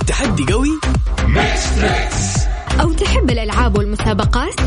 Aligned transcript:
التحدي 0.00 0.52
قوي؟ 0.52 0.80
أو 2.80 2.92
تحب 2.92 3.30
الألعاب 3.30 3.78
والمسابقات؟ 3.78 4.60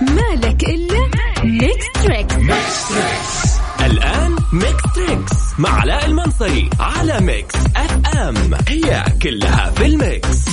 مالك 0.00 0.64
إلا 0.64 1.10
Mix 1.44 1.86
Trix 2.04 2.34
الآن 3.80 4.36
Mix 4.52 4.82
Trix 4.94 5.32
مع 5.58 5.80
علاء 5.80 6.06
المنصري 6.06 6.70
على 6.80 7.20
Mix 7.20 7.54
FM 7.76 8.36
هي 8.68 9.04
كلها 9.22 9.70
في 9.70 9.86
ال 9.86 10.01
mix 10.01 10.48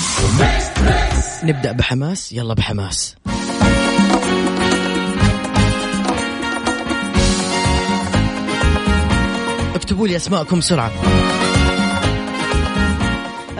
نبدأ 1.43 1.71
بحماس 1.71 2.31
يلا 2.31 2.53
بحماس. 2.53 3.15
اكتبوا 9.75 10.07
لي 10.07 10.15
أسماءكم 10.15 10.59
بسرعة. 10.59 10.91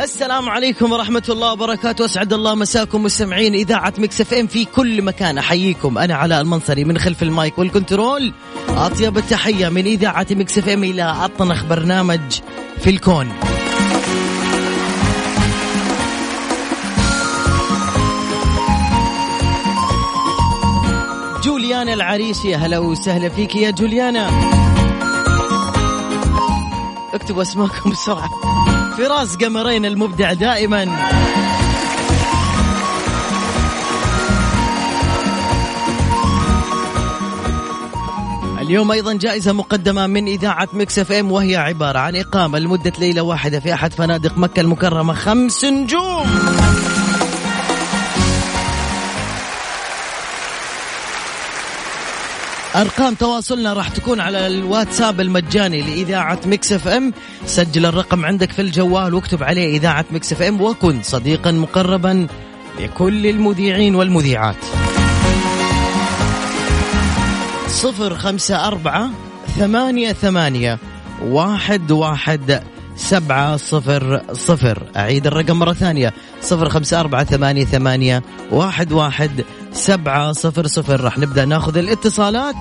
السلام 0.08 0.50
عليكم 0.50 0.92
ورحمة 0.92 1.24
الله 1.30 1.52
وبركاته. 1.52 2.06
أسعد 2.06 2.34
الله 2.34 2.56
مساكم 2.56 3.04
مستمعين 3.04 3.54
إذاعة 3.54 3.94
Mix 3.98 4.22
FM 4.22 4.48
في 4.48 4.66
كل 4.66 5.02
مكان. 5.02 5.38
أحييكم. 5.38 5.98
أنا 5.98 6.16
علاء 6.16 6.42
المنصري 6.42 6.84
من 6.84 6.98
خلف 6.98 7.24
ال 7.24 7.32
mic 7.32 7.58
وال 7.58 7.73
control. 7.73 8.34
أطيب 8.70 9.18
التحية 9.18 9.70
من 9.70 9.86
إذاعة 9.86 10.28
Mix 10.32 10.58
FM 10.58 10.84
إلى 10.84 11.04
أطنخ 11.04 11.64
برنامج 11.64 12.20
في 12.80 12.90
الكون. 12.90 13.34
جوليانا 21.44 21.94
العريشي 21.94 22.56
هلا 22.56 22.80
وسهلا 22.80 23.30
فيك 23.30 23.56
يا 23.56 23.72
جوليانا. 23.72 24.30
اكتبوا 27.14 27.42
أسماءكم 27.42 27.90
بسرعة. 27.90 28.30
فراس 28.98 29.36
قمرين 29.36 29.86
المبدع 29.86 30.34
دائما. 30.34 30.88
اليوم 38.62 38.92
أيضا 38.92 39.14
جائزة 39.14 39.54
مقدمة 39.54 40.08
من 40.08 40.28
إذاعة 40.28 40.68
Mix 40.74 41.00
FM 41.00 41.32
وهي 41.32 41.56
عبارة 41.56 42.00
عن 42.00 42.16
إقامة 42.16 42.60
لمدة 42.60 42.94
ليلة 43.00 43.22
واحدة 43.22 43.60
في 43.60 43.74
أحد 43.74 43.94
فنادق 43.94 44.38
مكة 44.38 44.60
المكرمة 44.60 45.14
خمس 45.14 45.66
نجوم. 45.66 46.28
أرقام 52.76 53.14
تواصلنا 53.14 53.74
راح 53.74 53.90
تكون 53.90 54.20
على 54.20 54.48
الواتساب 54.48 55.22
المجاني 55.22 55.82
لإذاعة 55.82 56.40
Mix 56.46 56.74
FM. 56.74 57.14
سجل 57.46 57.86
الرقم 57.86 58.26
عندك 58.26 58.52
في 58.52 58.62
الجوال 58.62 59.14
واكتب 59.14 59.44
عليه 59.44 59.78
إذاعة 59.78 60.06
Mix 60.12 60.34
FM 60.34 60.62
وكن 60.62 61.02
صديقا 61.04 61.52
مقربا 61.52 62.28
لكل 62.80 63.28
المذيعين 63.28 63.96
والمذيعات. 63.96 64.56
صفر 67.68 68.16
خمسة 68.16 68.68
أربعة 68.68 69.10
ثمانية 69.58 70.14
ثمانية 70.14 70.80
واحد 71.24 71.92
واحد 71.92 72.64
سبعة 72.96 73.58
صفر 73.58 74.22
صفر. 74.34 74.84
أعيد 74.98 75.28
الرقم 75.28 75.60
مرة 75.60 75.74
ثانية. 75.74 76.14
صفر 76.42 76.70
خمسة 76.70 77.00
أربعة 77.00 77.24
ثمانية 77.24 77.66
ثمانية 77.66 78.24
واحد 78.52 78.92
واحد 78.92 79.46
سبعة 79.78 80.32
صفر 80.32 80.68
صفر. 80.68 81.02
راح 81.02 81.18
نبدأ 81.18 81.46
ناخذ 81.46 81.78
الاتصالات. 81.78 82.56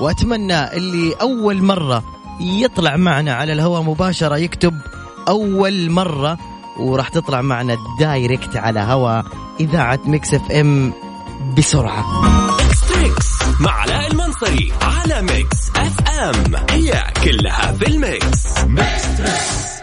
وأتمنى 0.00 0.76
اللي 0.76 1.14
أول 1.20 1.62
مرة 1.62 2.04
يطلع 2.40 2.96
معنا 2.96 3.34
على 3.34 3.52
الهواء 3.52 3.82
مباشرة 3.82 4.36
يكتب 4.36 4.80
أول 5.28 5.90
مرة 5.90 6.38
وراح 6.78 7.08
تطلع 7.08 7.42
معنا 7.42 7.76
direct 8.00 8.56
على 8.56 8.80
هوا 8.80 9.22
إذاعة 9.60 10.00
Mix 10.06 10.34
FM 10.34 10.92
بسرعة. 11.56 12.22
Mix 12.22 12.80
Trix 12.88 13.28
مع 13.60 13.70
علاء 13.72 14.10
المنصري 14.10 14.72
على 14.82 15.22
Mix 15.22 15.70
FM. 15.76 16.54
هي 16.70 17.04
كلها 17.24 17.72
في 17.72 17.88
ال 17.88 18.03
mix. 18.03 18.64
Mix 18.64 19.77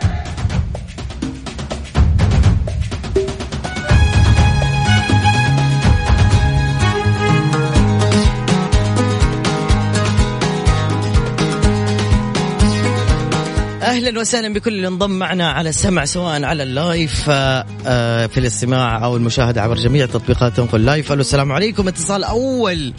أهلا 13.85 14.19
وسهلا 14.19 14.53
بكل 14.53 14.73
اللي 14.73 14.88
انضم 14.88 15.12
معنا 15.12 15.51
على 15.51 15.69
السمع 15.69 16.06
سواء 16.06 16.44
على 16.44 16.63
ال 16.63 16.77
live 16.77 17.29
آه، 17.29 17.66
آه، 17.88 18.28
في 18.28 18.38
الاستماع 18.38 19.06
أو 19.06 19.18
المشاهدة 19.18 19.62
عبر 19.62 19.75
جميع 19.75 20.06
تطبيقات 20.06 20.53
تنقل 20.57 20.85
live 20.85 21.12
ألو 21.12 21.22
السلام 21.22 21.51
عليكم. 21.51 21.88
اتصال 21.88 22.23
أول. 22.23 22.94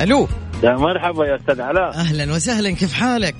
ألو. 0.00 0.28
يا 0.62 0.72
مرحبا 0.72 1.26
يا 1.26 1.36
أستاذ 1.36 1.60
علاء. 1.60 1.94
أهلا 1.94 2.34
وسهلا. 2.34 2.70
كيف 2.70 2.92
حالك؟ 2.92 3.34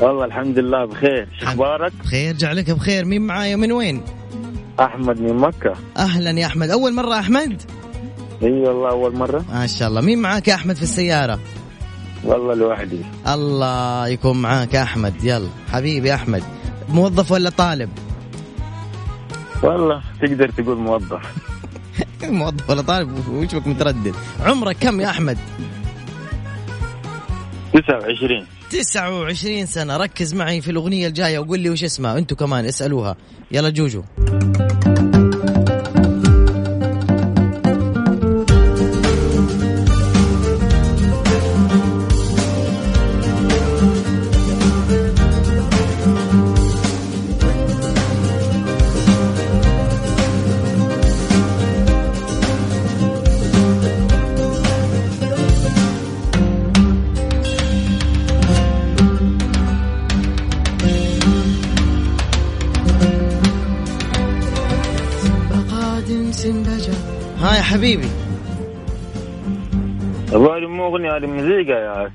والله 0.00 0.24
الحمد 0.24 0.58
لله 0.58 0.84
بخير. 0.84 1.28
شو 1.40 1.46
أخبارك؟ 1.46 1.92
بخير. 2.04 2.34
جعلك 2.36 2.70
بخير. 2.70 3.04
مين 3.04 3.22
معايا 3.22 3.56
من 3.56 3.72
وين؟ 3.72 4.02
أحمد 4.80 5.20
من 5.20 5.34
مكة. 5.36 5.72
أهلا 5.96 6.30
يا 6.30 6.46
أحمد. 6.46 6.70
أول 6.70 6.94
مرة 6.94 7.18
أحمد؟ 7.18 7.62
إي 8.42 8.50
والله 8.50 8.90
أول 8.90 9.16
مرة. 9.16 9.44
ما 9.52 9.66
شاء 9.66 9.88
الله. 9.88 10.00
مين 10.00 10.18
معاك 10.18 10.48
يا 10.48 10.54
أحمد 10.54 10.76
في 10.76 10.82
السيارة؟ 10.82 11.38
والله 12.24 12.54
لوحدي. 12.54 13.00
الله 13.28 14.08
يكون 14.08 14.42
معاك 14.42 14.74
يا 14.74 14.82
أحمد. 14.82 15.24
يلا 15.24 15.48
حبيبي 15.72 16.14
أحمد 16.14 16.42
موظف 16.88 17.32
ولا 17.32 17.50
طالب؟ 17.50 17.90
والله 19.62 20.02
تقدر 20.22 20.50
تقول 20.50 20.76
موظف. 20.76 21.22
موظف 22.22 22.70
ولا 22.70 22.82
طالب؟ 22.82 23.28
وش 23.28 23.54
بك 23.54 23.66
متردد. 23.66 24.14
عمرك 24.40 24.76
كم 24.80 25.00
يا 25.00 25.10
أحمد؟ 25.10 25.38
29 27.72 28.46
29 28.70 29.66
سنة. 29.66 29.96
ركز 29.96 30.34
معي 30.34 30.60
في 30.60 30.70
الأغنية 30.70 31.06
الجاية 31.06 31.38
وقول 31.38 31.60
لي 31.60 31.70
وش 31.70 31.84
اسمها 31.84 32.18
أنتوا 32.18 32.36
كمان 32.36 32.64
اسألوها. 32.64 33.16
يلا 33.52 33.70
جوجو. 33.70 34.02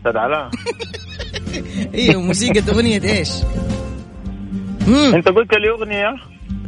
أستاذ 0.02 0.18
علاء 0.18 0.50
أيوه 1.94 2.22
موسيقى 2.22 2.72
أغنية 2.72 3.04
إيش؟ 3.04 3.30
مم. 4.88 5.16
أنت 5.16 5.28
قلت 5.28 5.54
لي 5.54 5.70
أغنية 5.70 6.16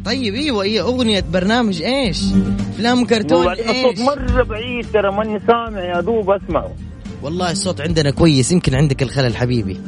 طيب 0.05 0.33
أيوه 0.33 0.63
هي 0.63 0.81
أغنية 0.81 1.23
برنامج 1.33 1.81
إيش؟ 1.81 2.23
أفلام 2.69 3.05
كرتون 3.05 3.47
إيش؟ 3.47 3.69
الصوت 3.69 3.99
مرة 3.99 4.43
بعيد 4.43 4.91
ترى 4.93 5.11
ماني 5.11 5.39
سامع 5.47 5.79
يا 5.79 6.01
دوب 6.01 6.29
أسمعه 6.29 6.75
والله 7.23 7.51
الصوت 7.51 7.81
عندنا 7.81 8.11
كويس 8.11 8.51
يمكن 8.51 8.75
عندك 8.75 9.03
الخلل 9.03 9.35
حبيبي 9.35 9.81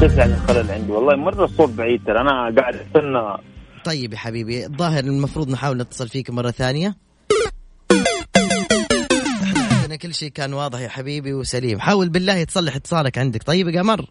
كيف 0.00 0.16
يعني 0.16 0.34
الخلل 0.34 0.70
عندي 0.70 0.92
والله 0.92 1.16
مرة 1.16 1.44
الصوت 1.44 1.70
بعيد 1.70 2.00
ترى 2.06 2.20
أنا 2.20 2.54
قاعد 2.58 2.74
أستنى 2.74 3.50
طيب 3.84 4.12
يا 4.12 4.18
حبيبي 4.18 4.66
الظاهر 4.66 5.04
المفروض 5.04 5.50
نحاول 5.50 5.76
نتصل 5.76 6.08
فيك 6.08 6.30
مرة 6.30 6.50
ثانية 6.50 6.96
إحنا 9.90 9.98
عندنا 9.98 10.12
كل 10.12 10.14
شيء 10.14 10.30
كان 10.30 10.54
واضح 10.54 10.80
يا 10.80 10.88
حبيبي 10.88 11.32
وسليم. 11.34 11.80
حاول 11.80 12.08
بالله 12.08 12.44
تصلح 12.44 12.76
اتصالك 12.76 13.18
عندك. 13.18 13.42
طيب 13.42 13.68
يا 13.68 13.80
قمر. 13.80 14.06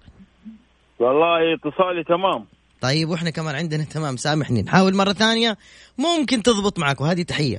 والله 1.00 1.54
اتصالي 1.56 2.04
تمام. 2.04 2.46
طيب 2.82 3.10
وإحنا 3.10 3.30
كمان 3.30 3.56
عندنا 3.56 3.84
تمام. 3.84 4.18
سامحني. 4.18 4.62
نحاول 4.62 4.96
مرة 4.96 5.14
ثانية. 5.14 5.58
ممكن 5.98 6.44
تضبط 6.44 6.80
معك 6.80 7.02
وهذه 7.02 7.22
تحية. 7.22 7.58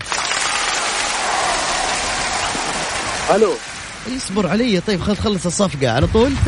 ألو. 3.35 3.53
اصبر 4.17 4.47
علي. 4.47 4.81
طيب 4.81 5.01
خل 5.01 5.17
تخلص 5.17 5.47
الصفقة 5.47 5.91
على 5.91 6.07
طول. 6.07 6.33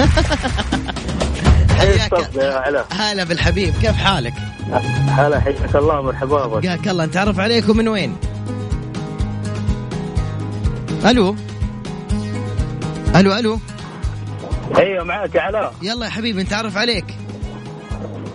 حياك. 1.79 2.15
حياك 2.15 2.35
يا 2.35 2.55
علاء 2.55 2.87
هلا 2.91 3.25
بالحبيب. 3.25 3.75
كيف 3.75 3.97
حالك؟ 3.97 4.35
هلا 5.09 5.41
حياك 5.41 5.77
الله 5.77 6.03
مرحبا 6.03 6.47
بك 6.47 6.67
حياك 6.67 6.89
الله. 6.89 7.07
نتعرف 7.07 7.41
عليكم 7.41 7.77
من 7.77 7.89
وين؟ 7.89 8.17
ألو. 11.05 11.37
ألو 13.17 13.39
ألو. 13.39 13.59
أيوه 14.79 15.05
معك 15.05 15.35
يا 15.35 15.41
علاء. 15.41 15.75
يلا 15.83 16.05
يا 16.05 16.11
حبيبي 16.11 16.43
نتعرف 16.43 16.77
عليك. 16.77 17.05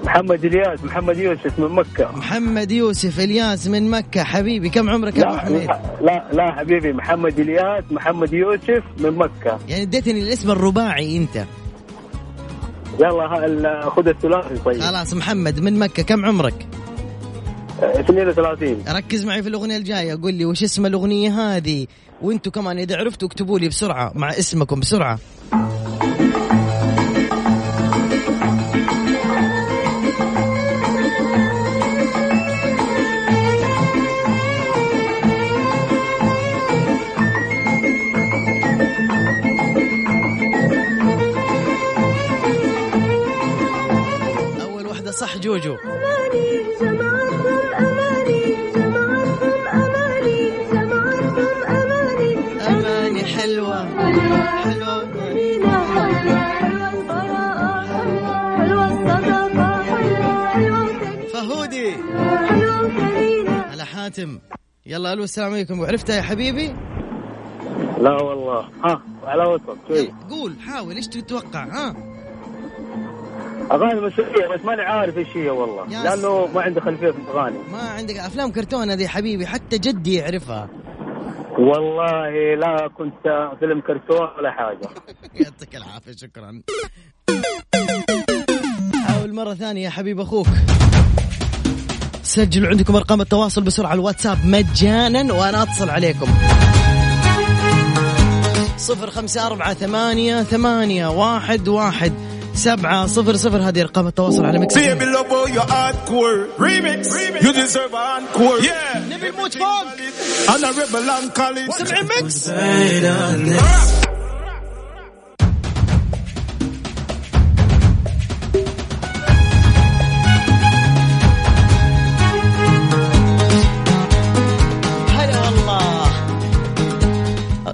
محمد 0.06 0.45
إلياس 0.45 0.83
محمد 0.83 1.18
يوسف 1.18 1.59
من 1.59 1.68
مكة. 1.68 2.12
محمد 2.15 2.71
يوسف 2.71 3.19
إلياس 3.19 3.68
من 3.68 3.89
مكة. 3.89 4.24
حبيبي 4.24 4.69
كم 4.69 4.89
عمرك 4.89 5.18
يا 5.18 5.47
أبو 5.47 5.56
لا؟ 5.56 5.81
لا 6.01 6.27
لا 6.33 6.51
حبيبي 6.51 6.94
محمد 6.94 7.39
إلياس 7.39 7.83
محمد 7.91 8.33
يوسف 8.33 8.83
من 9.00 9.12
مكة. 9.12 9.59
يعني 9.68 9.81
اديتني 9.81 10.19
الاسم 10.19 10.51
الرباعي 10.51 11.18
أنت. 11.18 11.45
يلا 13.00 13.89
خذ 13.89 14.07
الثلاثي 14.07 14.57
طيب. 14.65 14.81
خلاص 14.81 15.13
محمد 15.13 15.59
من 15.59 15.80
مكة. 15.80 16.03
كم 16.03 16.25
عمرك؟ 16.25 16.68
آه، 17.83 18.00
32 18.00 18.83
ركز 18.89 19.25
معي 19.25 19.44
في 19.44 19.50
الأغنية 19.50 19.77
الجاية. 19.77 20.19
قول 20.21 20.33
لي 20.33 20.45
وش 20.45 20.63
اسم 20.63 20.85
الأغنية 20.85 21.29
هذه؟ 21.29 21.88
وأنتم 22.21 22.51
كمان 22.51 22.77
إذا 22.79 22.97
عرفتوا 22.97 23.27
اكتبوا 23.27 23.59
لي 23.59 23.68
بسرعة 23.68 24.12
مع 24.15 24.29
اسمكم 24.29 24.79
بسرعة. 24.79 25.19
أول 44.62 44.88
واحدة 44.88 45.12
صح 45.12 45.38
جوجو. 45.38 45.77
فهودي. 61.33 61.94
على 63.71 63.85
حاتم. 63.85 64.39
يلا 64.85 65.13
ألو 65.13 65.23
السلام 65.23 65.53
عليكم. 65.53 65.79
وعرفتها 65.79 66.15
يا 66.15 66.21
حبيبي؟ 66.21 66.75
لا 67.97 68.23
والله. 68.23 68.69
ها 68.83 69.01
على 69.23 69.44
وسط 69.44 69.77
شوي 69.88 69.97
يلا 69.97 70.13
قول 70.29 70.55
حاول. 70.59 70.95
إيش 70.95 71.07
تتوقع؟ 71.07 71.63
ها؟ 71.63 71.95
أغاني 73.71 74.01
مسرحيه 74.01 74.47
بس 74.47 74.65
ماني 74.65 74.81
عارف 74.81 75.17
إيش 75.17 75.27
هي 75.38 75.49
والله. 75.49 76.03
لأنه 76.03 76.47
ما 76.55 76.61
عندي 76.61 76.81
خلفية 76.81 77.11
في 77.11 77.17
الأغاني. 77.17 77.57
ما 77.71 77.79
عندك 77.79 78.15
أفلام 78.15 78.51
كرتون 78.51 78.89
هذه 78.89 79.03
يا 79.03 79.07
حبيبي 79.07 79.47
حتى 79.47 79.77
جدي 79.77 80.15
يعرفها. 80.15 80.69
والله 81.57 82.56
لا 82.56 82.88
كنت 82.98 83.54
فيلم 83.59 83.81
كرتون 83.81 84.27
ولا 84.38 84.51
حاجة. 84.51 84.89
يعطيك 85.42 85.75
العافية 85.75 86.12
شكرا. 86.12 86.62
حاول 89.07 89.33
مرة 89.33 89.54
ثانية 89.54 89.83
يا 89.83 89.89
حبيب 89.89 90.19
أخوك. 90.19 90.48
سجلوا 92.24 92.69
عندكم 92.69 92.95
أرقام 92.95 93.21
التواصل 93.21 93.63
بسرعة 93.63 93.94
الواتساب 93.94 94.38
مجانا 94.45 95.33
وأنا 95.33 95.63
أتصل 95.63 95.89
عليكم. 95.89 96.27
صفر 98.77 99.09
خمسة 99.09 99.48
أربعة 99.48 99.74
ثمانية 99.74 100.44
ثمانية 100.44 101.07
واحد 101.07 101.68
واحد. 101.68 102.37
سبعة 102.57 103.07
صفر 103.07 103.36
صفر 103.36 103.57
هذه 103.57 103.81
أرقام 103.81 104.07
التواصل 104.07 104.45
على 104.45 104.59
مكس 104.59 104.77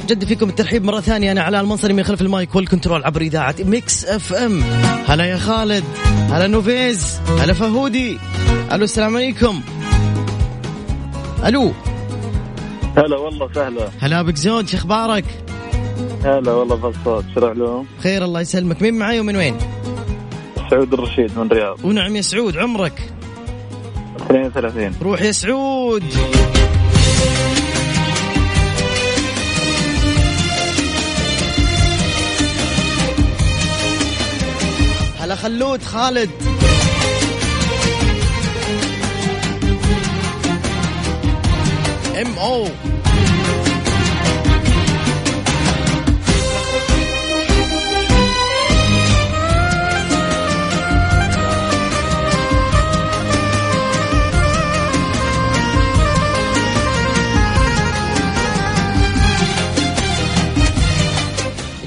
جد 0.07 0.25
فيكم 0.25 0.49
الترحيب 0.49 0.83
مرة 0.83 0.99
ثانية. 0.99 1.31
أنا 1.31 1.41
علاء 1.41 1.61
المنصري 1.61 1.93
من 1.93 2.03
خلف 2.03 2.21
ال 2.21 2.30
mic 2.30 2.55
وال 2.55 2.66
control 2.66 3.03
عبر 3.03 3.21
إذاعة 3.21 3.55
Mix 3.59 4.05
FM 4.05 4.63
هلا 5.07 5.25
يا 5.25 5.37
خالد 5.37 5.83
هلا 6.29 6.47
نوفيز 6.47 7.19
هلا 7.39 7.53
فهودي. 7.53 8.19
ألو 8.71 8.83
السلام 8.83 9.15
عليكم. 9.15 9.61
ألو. 11.45 11.71
هلا 12.97 13.17
والله 13.17 13.49
سهله 13.55 13.89
هلا 13.99 14.21
بك 14.21 14.35
زود 14.35 14.67
شو 14.67 14.77
أخبارك؟ 14.77 15.25
هلا 16.23 16.51
والله 16.51 16.75
بالصوت 16.75 17.25
شو 17.35 17.45
علوم 17.45 17.85
خير 18.03 18.25
الله 18.25 18.41
يسلمك. 18.41 18.81
مين 18.81 18.93
معاي 18.93 19.19
ومن 19.19 19.35
وين؟ 19.35 19.57
سعود 20.69 20.93
الرشيد 20.93 21.37
من 21.37 21.51
الرياض. 21.51 21.85
ونعم 21.85 22.15
يا 22.15 22.21
سعود 22.21 22.57
عمرك؟ 22.57 23.13
32 24.29 24.95
روح 25.01 25.21
يا 25.21 25.31
سعود. 25.31 26.03
هلا 35.23 35.35
خلود 35.35 35.83
خالد. 35.83 36.29
ام 42.21 42.37
أو 42.37 42.67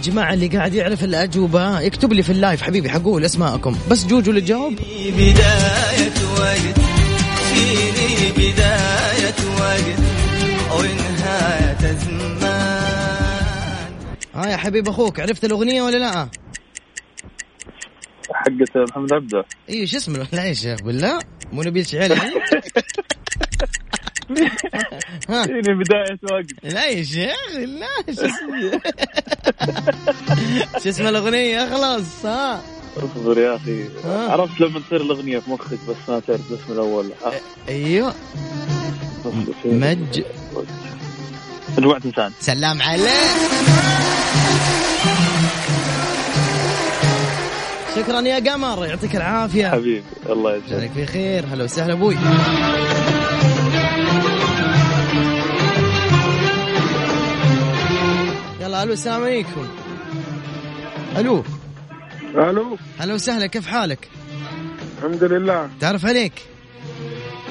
جماعة 0.06 0.34
اللي 0.34 0.46
قاعد 0.48 0.74
يعرف 0.74 1.04
الأجوبة 1.04 1.80
يكتب 1.80 2.12
لي 2.12 2.22
في 2.22 2.32
اللايف 2.32 2.62
حبيبي 2.62 2.90
حقول 2.90 3.24
أسماءكم. 3.24 3.76
بس 3.90 4.06
جوجو 4.06 4.30
اللي 4.30 4.40
جاوب 4.40 4.72
بداية 5.08 6.12
وقت 6.38 6.80
فيني 7.54 8.32
بداية 8.32 9.34
وقت 9.60 9.98
ونهاية 10.78 11.98
زمان. 11.98 12.46
ها 14.34 14.46
يا 14.50 14.56
حبيب 14.56 14.88
أخوك 14.88 15.20
عرفت 15.20 15.44
الأغنية 15.44 15.82
ولا 15.82 15.96
لا؟ 15.96 16.28
حقة 18.32 18.84
محمد 18.90 19.12
عبده. 19.12 19.44
أيوه 19.68 19.86
شو 19.86 19.96
اسمه؟ 19.96 20.26
لا 20.32 20.44
يا 20.44 20.52
شيخ 20.52 20.82
بالله. 20.82 21.18
مو 21.52 21.62
نبيل 21.62 21.86
شعيل 21.86 22.10
يعني؟ 22.10 22.32
ها 25.30 25.46
فيني 25.46 25.74
بدايه 25.74 26.18
وقت 26.22 26.46
لا 26.74 26.88
يا 26.88 27.04
شيخ 27.04 27.56
لا. 27.56 28.14
شو 28.14 28.26
اسمه 28.26 28.80
شو 30.82 30.88
اسم 30.88 31.06
الأغنية؟ 31.06 31.70
خلاص 31.70 32.24
ها. 32.26 32.60
اصبر 32.96 33.38
يا 33.38 33.56
أخي. 33.56 33.84
عرفت 34.04 34.60
لما 34.60 34.80
تصير 34.80 35.00
الأغنية 35.00 35.38
في 35.38 35.50
مخك 35.50 35.78
بس 35.88 35.96
ما 36.08 36.20
تعرف 36.20 36.40
الاسم 36.50 36.72
الأول. 36.72 37.10
أيوه. 37.68 38.14
مج 39.64 40.22
مجموعة 41.78 42.00
إنسان. 42.04 42.32
سلام 42.40 42.82
عليك. 42.82 43.10
شكرا 47.96 48.20
يا 48.20 48.52
قمر 48.52 48.86
يعطيك 48.86 49.16
العافية. 49.16 49.68
حبيبي 49.68 50.02
الله 50.28 50.56
يسعدك. 50.56 50.72
جزاك 50.72 50.90
في 50.92 51.06
خير. 51.06 51.44
هلا 51.52 51.64
وسهلا 51.64 51.92
أبوي. 51.92 52.16
يلا 58.76 58.82
ألو 58.84 58.92
السلام 58.92 59.22
عليكم 59.24 59.68
ألو 61.16 61.44
ألو 62.34 62.78
هلا 62.98 63.14
وسهلا 63.14 63.46
كيف 63.46 63.66
حالك؟ 63.66 64.08
الحمد 64.98 65.24
لله 65.24 65.70
تعرف 65.80 66.06
عليك؟ 66.06 66.32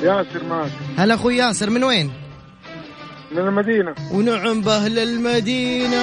ياسر 0.03 0.43
معك 0.43 0.71
هلا 0.97 1.15
أخوي 1.15 1.37
ياسر 1.37 1.69
من 1.69 1.83
وين؟ 1.83 2.11
من 3.31 3.37
المدينة 3.37 3.95
ونعم 4.11 4.61
بأهل 4.61 4.99
المدينة 4.99 5.97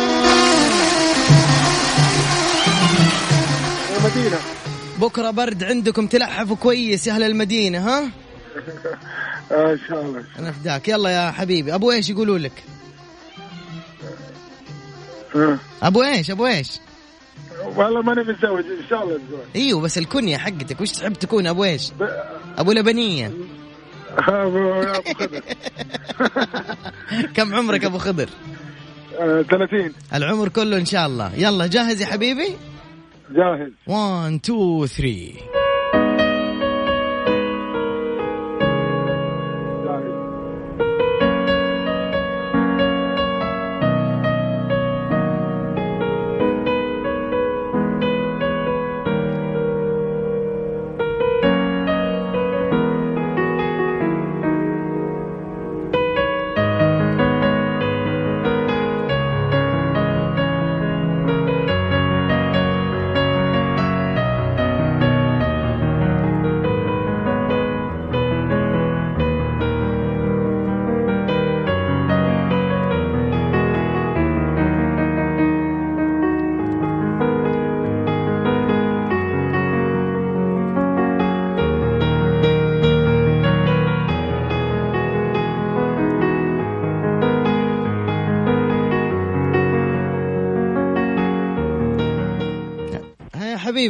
المدينة 3.98 4.38
بكرة 5.00 5.30
برد 5.30 5.64
عندكم 5.64 6.06
تلحفوا 6.06 6.56
كويس 6.56 7.06
يا 7.06 7.12
أهل 7.12 7.22
المدينة 7.22 7.78
ها؟ 7.78 8.02
آه 9.52 9.72
إن 9.72 9.78
شاء 9.88 10.02
الله 10.02 10.24
أنا 10.38 10.52
فداك 10.52 10.88
يلا 10.88 11.10
يا 11.10 11.30
حبيبي 11.30 11.74
أبو 11.74 11.92
إيش 11.92 12.10
يقولوا 12.10 12.38
لك؟ 12.38 12.64
آه. 15.36 15.58
أبو 15.82 16.02
إيش 16.02 16.30
أبو 16.30 16.46
إيش؟ 16.46 16.68
والله 17.76 18.02
ماني 18.02 18.20
متزوج 18.20 18.64
إن 18.64 18.84
شاء 18.90 19.02
الله 19.04 19.16
الزواج 19.16 19.42
إيوه 19.56 19.80
بس 19.80 19.98
الكنية 19.98 20.36
حقتك 20.36 20.80
وش 20.80 20.90
تحب 20.90 21.12
تكون 21.12 21.46
أبو 21.46 21.64
إيش؟ 21.64 21.90
ب- 21.90 22.08
أبو 22.58 22.72
لبنية 22.72 23.26
ابو 24.28 24.72
أبو 24.82 25.12
خضر 25.14 25.42
كم 27.36 27.54
عمرك 27.54 27.84
أبو 27.84 27.98
خضر؟ 27.98 28.28
آه، 29.18 29.42
30 29.42 29.92
العمر 30.14 30.48
كله 30.48 30.76
إن 30.76 30.84
شاء 30.86 31.06
الله 31.06 31.32
يلا 31.36 31.66
جاهز 31.66 32.00
يا 32.00 32.06
حبيبي؟ 32.06 32.56
جاهز 33.30 33.70
1 33.86 34.40
2 34.44 34.86
3 34.86 35.61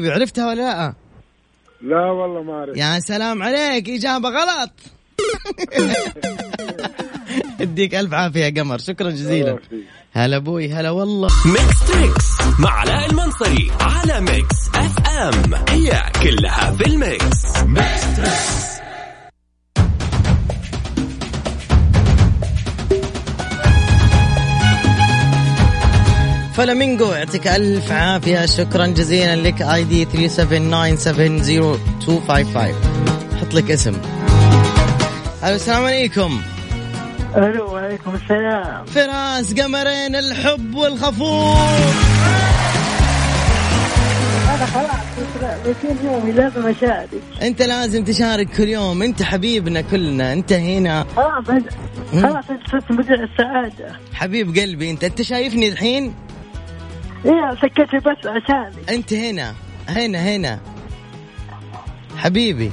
حبيبي 0.02 0.14
عرفتها 0.14 0.48
ولا 0.48 0.62
لا؟ 0.62 0.94
لا 1.82 2.10
والله 2.10 2.42
ما 2.42 2.52
اعرف 2.52 2.76
يا 2.76 2.98
سلام 3.00 3.42
عليك 3.42 3.90
إجابة 3.90 4.28
غلط. 4.28 4.70
اديك 7.60 7.94
ألف 7.94 8.14
عافية 8.14 8.44
يا 8.44 8.60
قمر 8.60 8.78
شكرا 8.78 9.10
جزيلا. 9.10 9.58
هلا 10.12 10.36
أبوي 10.36 10.72
هلا 10.72 10.90
والله. 10.90 11.28
Mix 11.46 11.92
Trix 11.92 12.26
مع 12.58 12.70
علاء 12.70 13.10
المنصري 13.10 13.70
على 13.80 14.20
Mix 14.20 14.68
FM 14.74 15.54
هي 15.68 16.02
كلها 16.22 16.72
في 16.72 16.86
ال 16.86 17.00
mix. 17.00 17.56
فلامينجو 26.62 27.12
يعطيك 27.12 27.48
ألف 27.48 27.92
عافية. 27.92 28.46
شكرا 28.46 28.86
جزيلا 28.86 29.36
لك. 29.36 29.62
اي 29.62 29.84
دي 29.84 30.04
37970255 30.04 30.10
حط 33.40 33.54
لك 33.54 33.70
اسم. 33.70 33.92
ألو 35.44 35.54
السلام 35.54 35.84
عليكم. 35.84 36.40
ألو 37.36 37.72
وعليكم 37.72 38.14
السلام. 38.14 38.84
فراس 38.84 39.54
قمرين 39.60 40.16
الحب 40.16 40.74
والخفوف. 40.74 41.58
أنا 44.48 44.66
خلاص 44.66 45.00
روتين 45.66 45.96
يومي 46.04 46.32
لازم 46.32 46.66
اشارك 46.66 47.08
أنت 47.42 47.62
لازم 47.62 48.04
تشارك 48.04 48.48
كل 48.56 48.68
يوم. 48.68 49.02
أنت 49.02 49.22
حبيبنا 49.22 49.80
كلنا. 49.80 50.32
أنت 50.32 50.52
هنا. 50.52 51.06
خلاص 51.16 51.44
خلاص 52.12 52.50
انت 52.50 52.70
صرت 52.70 52.90
مذيع 52.90 53.14
السعادة. 53.14 53.96
حبيب 54.14 54.58
قلبي 54.58 54.90
أنت 54.90 55.04
أنت 55.04 55.22
شايفني 55.22 55.68
الحين؟ 55.68 56.14
إيه 57.24 57.54
سكتي 57.62 57.98
بس 57.98 58.26
عشاني. 58.26 58.96
أنت 58.96 59.12
هنا 59.12 59.54
هنا 59.88 60.18
هنا. 60.18 60.60
حبيبي. 62.16 62.72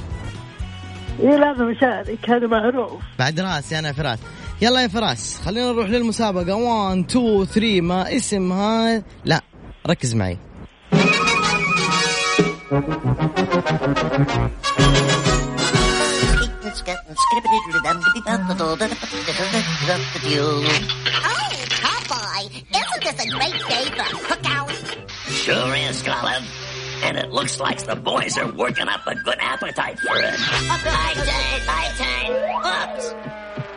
إيه 1.20 1.36
لازم 1.36 1.70
أشارك 1.70 2.30
هذا 2.30 2.46
معروف. 2.46 3.02
بعد 3.18 3.40
راسي 3.40 3.78
أنا 3.78 3.92
فراس. 3.92 4.18
يلا 4.62 4.82
يا 4.82 4.88
فراس 4.88 5.40
خلينا 5.44 5.72
نروح 5.72 5.88
للمسابقة. 5.88 6.54
1 6.54 6.98
2 7.10 7.44
3 7.44 7.80
ما 7.80 8.16
اسمها 8.16 9.02
لا 9.24 9.40
ركز 9.86 10.14
معي. 10.14 10.38
Oh, 22.40 22.48
Popeye, 22.48 22.64
isn't 22.74 23.04
this 23.04 23.26
a 23.26 23.30
great 23.30 23.52
day 23.68 23.84
for 23.84 24.02
a 24.02 24.18
cookout? 24.28 24.70
Sure 25.28 25.74
is, 25.76 26.08
Olive. 26.08 26.46
And 27.02 27.16
it 27.16 27.30
looks 27.30 27.60
like 27.60 27.82
the 27.84 27.96
boys 27.96 28.36
are 28.38 28.50
working 28.52 28.88
up 28.88 29.06
a 29.06 29.14
good 29.14 29.38
appetite 29.40 29.98
for 29.98 30.16
it. 30.16 30.38
My 30.68 31.12
turn, 31.14 31.66
my 31.66 31.86
turn. 32.00 32.30
Oops. 32.74 33.14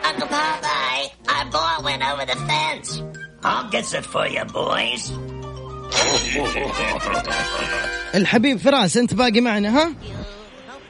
Uncle 0.04 0.28
Popeye, 0.28 1.10
our 1.28 1.50
ball 1.50 1.84
went 1.84 2.02
over 2.10 2.26
the 2.26 2.36
fence. 2.36 3.02
I'll 3.42 3.70
get 3.70 3.92
it 3.94 4.04
for 4.06 4.26
you, 4.26 4.44
boys. 4.44 5.12
الحبيب 8.14 8.56
فراس 8.56 8.96
انت 8.96 9.14
باقي 9.14 9.40
معنا 9.40 9.68
ها 9.78 9.94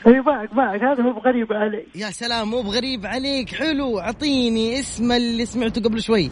اي 0.06 0.20
معك 0.20 0.52
معك 0.52 0.82
هذا 0.82 1.02
مو 1.02 1.12
بغريب 1.12 1.52
علي 1.52 1.86
يا 1.94 2.10
سلام 2.10 2.50
مو 2.50 2.62
بغريب 2.62 3.06
عليك 3.06 3.54
حلو 3.54 4.00
اعطيني 4.00 4.80
اسم 4.80 5.12
اللي 5.12 5.46
سمعته 5.46 5.80
قبل 5.82 6.02
شوي 6.02 6.30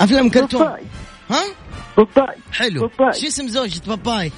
أفلام 0.00 0.30
كرتون. 0.30 0.62
ها؟ 1.30 1.44
باباي 1.96 2.36
حلو. 2.52 2.90
شو 2.98 3.26
اسم 3.26 3.48
زوجة 3.48 3.80
باباي 3.86 4.32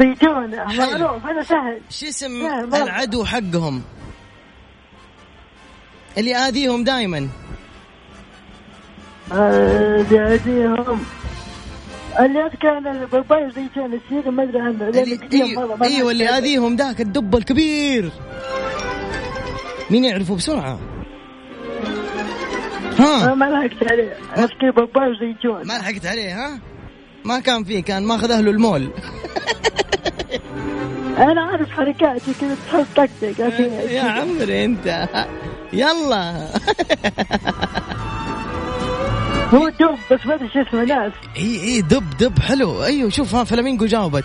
زيتونة. 0.00 0.64
معروف 0.64 1.26
هذا 1.26 1.42
سهل. 1.42 1.80
شو 1.90 2.06
اسم 2.06 2.46
العدو 2.74 3.24
حقهم؟ 3.24 3.82
اللي 6.18 6.36
آذيهم 6.36 6.84
دائما 6.84 7.28
آه، 9.32 10.02
بيعديهم 10.10 11.04
اللي 12.20 12.48
أنا 12.64 13.04
باباي 13.12 13.50
زيتونة 13.50 14.00
السيرة 14.04 14.30
ما 14.30 14.42
أدري 14.42 14.60
عنه. 14.60 14.84
أيوه, 15.34 15.84
أيوة 15.84 16.10
اللي. 16.10 16.28
آذيهم 16.28 16.76
ذاك 16.76 17.00
الدب 17.00 17.36
الكبير. 17.36 18.10
مين 19.90 20.04
يعرفه 20.04 20.36
بسرعة؟ 20.36 20.78
ها؟ 22.98 23.30
آه، 23.30 23.34
ما 23.34 23.44
لحقت 23.44 23.92
عليه. 23.92 24.16
اذكر 24.36 24.70
باباي 24.70 25.10
وزيتون 25.10 25.66
ما 25.66 25.72
لحقت 25.72 26.06
عليه 26.06 26.34
ها؟ 26.34 26.58
ما 27.24 27.40
كان 27.40 27.64
فيه 27.64 27.82
كان 27.82 28.04
ماخذ 28.04 28.30
أهله 28.30 28.50
المول. 28.50 28.90
أنا 31.18 31.42
عارف 31.42 31.70
حركاتي 31.70 32.32
كذا 32.40 32.56
تحط 32.66 32.86
طقطق 32.96 33.40
يا 33.90 34.02
عمري 34.02 34.64
أنت. 34.64 35.08
يلا. 35.72 36.48
هو 39.54 39.68
دب 39.68 39.98
بس 40.12 40.26
ما 40.26 40.34
أدري 40.34 40.48
شو 40.48 40.60
اسمه 40.60 40.84
ناس. 40.84 41.12
إي 41.36 41.62
إي 41.62 41.80
دب 41.80 42.16
دب 42.20 42.38
حلو. 42.38 42.84
أيوه 42.84 43.10
شوف 43.10 43.34
ها 43.34 43.44
فلامينجو 43.44 43.86
جاوبت. 43.86 44.24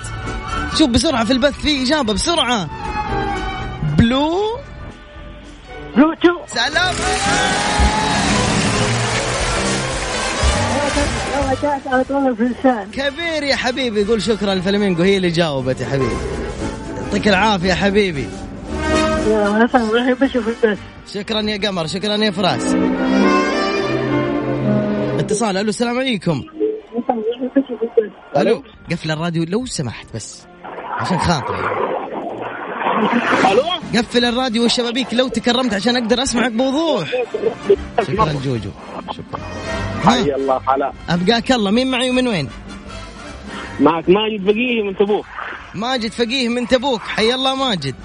شوف 0.77 0.89
بسرعة 0.89 1.25
في 1.25 1.33
البث 1.33 1.61
في 1.61 1.83
إجابة 1.83 2.13
بسرعة. 2.13 2.69
بلو. 3.97 4.59
بلوتو 5.95 6.39
سلام. 6.47 6.93
على 11.87 12.03
طول 12.03 12.35
كبير 12.91 13.43
يا 13.43 13.55
حبيبي 13.55 14.01
يقول 14.01 14.21
شكرا 14.21 14.53
الفلامينجو 14.53 15.03
هي 15.03 15.17
اللي 15.17 15.29
جاوبت 15.29 15.81
يا 15.81 15.85
حبيبي. 15.85 16.15
يعطيك 16.97 17.27
العافية 17.27 17.69
يا 17.69 17.75
حبيبي. 17.75 18.27
يا 19.27 19.69
شكرا 21.13 21.41
يا 21.41 21.67
قمر 21.67 21.87
شكرا 21.87 22.15
يا 22.15 22.31
فراس. 22.31 22.75
اتصال 25.19 25.57
ألو 25.57 25.69
السلام 25.69 25.99
عليكم. 25.99 26.43
ألو 28.37 28.63
قفل 28.91 29.11
الراديو 29.11 29.43
لو 29.43 29.65
سمحت 29.65 30.15
بس 30.15 30.45
عشان 30.97 31.17
خاطري. 31.17 31.57
ألو؟ 33.51 33.63
قفل 33.95 34.25
الراديو 34.25 34.63
والشبابيك 34.63 35.13
لو 35.13 35.27
تكرمت 35.27 35.73
عشان 35.73 35.95
أقدر 35.95 36.23
أسمعك 36.23 36.51
بوضوح. 36.51 37.13
شكرا 38.01 38.33
جوجو. 38.45 38.69
حي 40.05 40.35
الله 40.35 40.59
حلا. 40.59 40.93
أبقاك 41.09 41.51
الله. 41.51 41.71
مين 41.71 41.91
معي 41.91 42.09
ومن 42.09 42.27
وين؟ 42.27 42.49
معك 43.79 44.09
ماجد 44.09 44.45
بقيه 44.45 44.83
من 44.83 44.95
تبوك. 44.95 45.25
ماجد 45.75 46.11
فقيه 46.11 46.49
من 46.49 46.67
تبوك. 46.67 47.01
حي 47.01 47.33
الله 47.33 47.55
ماجد. 47.55 47.95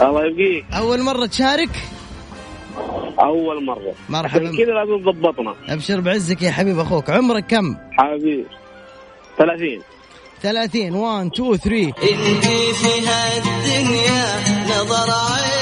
الله 0.00 0.26
يبقيك. 0.26 0.64
أول 0.72 1.02
مرة 1.02 1.26
تشارك؟ 1.26 1.70
أول 3.20 3.64
مرة. 3.64 3.94
مرحبا. 4.08 4.56
كذا 4.56 4.72
لازم 4.72 4.98
تضبطنا. 5.04 5.54
أبشر 5.68 6.00
بعزك 6.00 6.42
يا 6.42 6.50
حبيب 6.50 6.78
أخوك. 6.78 7.10
عمرك 7.10 7.46
كم؟ 7.46 7.76
حبيبي. 7.92 8.44
30 9.38 9.82
30 10.42 10.94
1 10.94 11.30
2 11.34 11.56
3 11.56 11.92
انتي 12.02 12.72
في 12.72 13.06
هالدنيا 13.08 14.24
نظر 14.64 15.10
عيني 15.10 15.57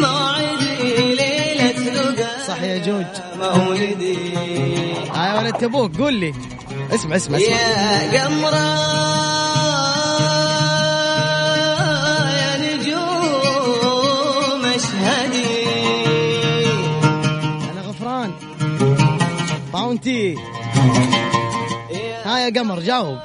موعدي 0.00 1.14
ليلة 1.14 2.26
صح 2.46 2.62
يا 2.62 2.78
جوج. 2.78 3.06
مولدي. 3.38 4.16
هاي 5.14 5.38
ولد 5.38 5.54
تبوك 5.54 5.96
قول 5.96 6.14
لي. 6.14 6.34
اسمع 6.94 7.16
اسمع 7.16 7.38
اسمع. 7.38 7.48
يا 7.48 8.24
قمرة 8.24 8.68
يا 12.38 12.52
نجوم 12.62 14.62
اشهدي 14.64 15.64
هلا 17.64 17.80
غفران. 17.88 18.30
باونتي 19.72 20.36
ها 22.24 22.38
يا 22.38 22.50
قمر 22.60 22.80
جاوب. 22.80 23.18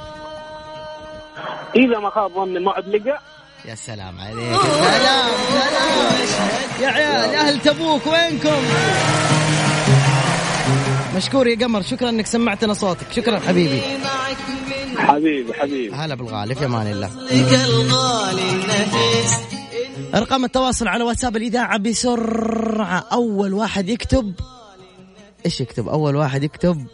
إذا 1.75 1.99
ما 1.99 2.09
خاب 2.09 2.31
ظني 2.35 2.59
موعد 2.59 2.87
لقى. 2.87 3.19
يا 3.65 3.75
سلام 3.75 4.19
عليك. 4.19 4.61
سلام 4.61 5.29
سلام. 5.49 6.81
يا 6.81 6.87
عيال 6.87 7.33
يا. 7.33 7.41
أهل 7.41 7.61
تبوك 7.61 8.07
وينكم؟ 8.07 8.61
مشكور 11.15 11.47
يا 11.47 11.55
قمر 11.55 11.81
شكرا 11.81 12.09
إنك 12.09 12.25
سمعتنا 12.25 12.73
صوتك. 12.73 13.11
شكرا 13.11 13.39
حبيبي. 13.39 13.81
حبيبي 14.97 15.53
حبيبي. 15.53 15.95
هلا 15.95 16.15
بالغالي 16.15 16.55
في 16.55 16.65
أمان 16.65 16.87
الله. 16.87 17.09
أرقام 20.15 20.45
التواصل 20.45 20.87
على 20.87 21.03
واتساب 21.03 21.37
الإذاعة 21.37 21.77
بسرعة. 21.77 23.07
أول 23.11 23.53
واحد 23.53 23.89
يكتب. 23.89 24.33
إيش 25.45 25.61
يكتب؟ 25.61 25.87
أول 25.87 26.15
واحد 26.15 26.43
يكتب. 26.43 26.87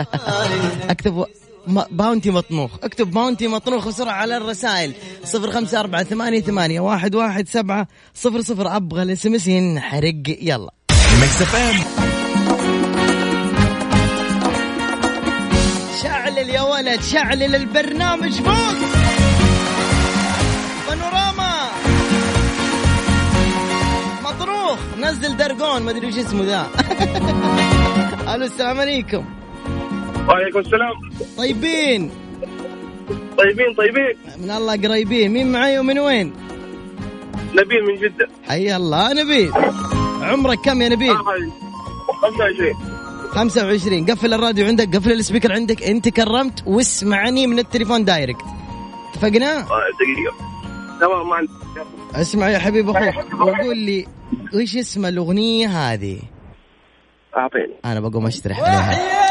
أكتب 0.90 1.26
Bounty 1.66 2.30
مطنوخ. 2.30 2.70
اكتب 2.82 3.10
Bounty 3.10 3.48
مطنوخ 3.48 3.88
بسرعة 3.88 4.12
على 4.12 4.36
الرسائل. 4.36 4.94
صفر 5.24 5.50
خمسة 5.50 5.80
أربعة 5.80 6.02
ثمانية 6.04 6.40
ثمانية 6.40 6.80
واحد 6.80 7.14
واحد 7.14 7.48
سبعة 7.48 7.88
صفر 8.14 8.40
صفر 8.40 8.76
أبغى 8.76 9.02
ال 9.02 9.26
SMS 9.26 9.46
ينحرق. 9.46 10.22
يلا. 10.40 10.70
Mix 11.20 11.42
FM 11.42 11.74
شعلل 16.02 16.50
يا 16.50 16.62
ولد 16.62 17.00
شعلل 17.02 17.54
البرنامج 17.54 18.32
فوق 18.32 18.74
بانوراما. 20.88 21.68
مطروخ 24.24 24.78
نزل 24.98 25.36
درقون 25.36 25.82
ما 25.82 25.90
أدري 25.90 26.06
وش 26.06 26.18
اسمه 26.18 26.44
ذا. 26.44 26.66
ألو 28.34 28.44
السلام 28.44 28.80
عليكم. 28.80 29.35
وعليكم 30.28 30.58
السلام. 30.58 30.94
طيبين. 31.36 32.10
طيبين 33.38 33.74
طيبين. 33.78 34.16
من 34.38 34.50
الله 34.50 34.76
قريبين. 34.76 35.30
مين 35.32 35.52
معي 35.52 35.78
ومن 35.78 35.98
وين؟ 35.98 36.32
نبيل 37.54 37.84
من 37.88 37.94
جدة. 37.96 38.28
حي 38.48 38.76
الله. 38.76 39.12
نبيل 39.12 39.52
عمرك 40.22 40.58
كم 40.58 40.82
يا 40.82 40.88
نبيل؟ 40.88 41.16
25 42.22 42.74
25 43.30 44.06
قفل 44.06 44.34
الراديو 44.34 44.66
عندك 44.66 44.96
قفل 44.96 45.12
ال 45.12 45.17
speaker 45.17 45.52
عندك. 45.52 45.82
انت 45.82 46.08
كرمت 46.08 46.62
واسمعني 46.66 47.46
من 47.46 47.58
التليفون 47.58 48.04
direct. 48.04 48.44
اتفقنا؟ 49.10 49.58
آه، 49.58 49.64
دقيقة. 50.00 50.36
تمام 51.00 51.28
ما 51.28 51.34
عندي. 51.36 51.50
اسمع 52.14 52.48
يا 52.48 52.58
حبيب 52.58 52.90
أخوك 52.90 53.40
وقول 53.40 53.78
لي 53.78 54.06
وش 54.54 54.76
اسم 54.76 55.06
الأغنية 55.06 55.66
هذه؟ 55.68 56.18
أعطيني. 57.36 57.74
أنا 57.84 58.00
بقوم 58.00 58.26
اشتري 58.26 58.54
عليها 58.54 59.25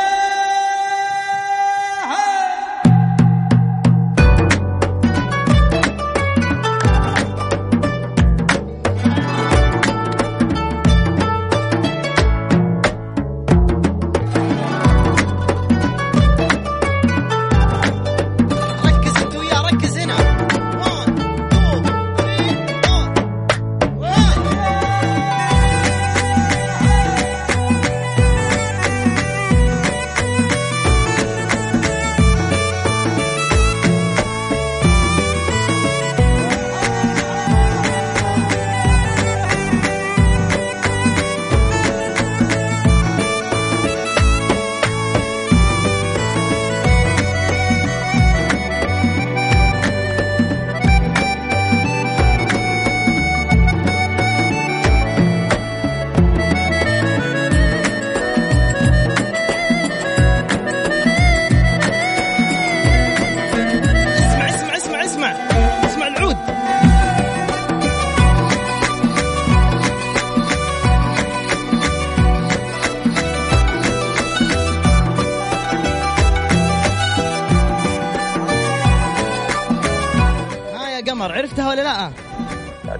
ها 81.26 81.30
يا 81.30 81.34
قمر 81.34 81.38
عرفتها 81.38 81.70
ولا 81.70 81.82
لا؟ 81.82 82.12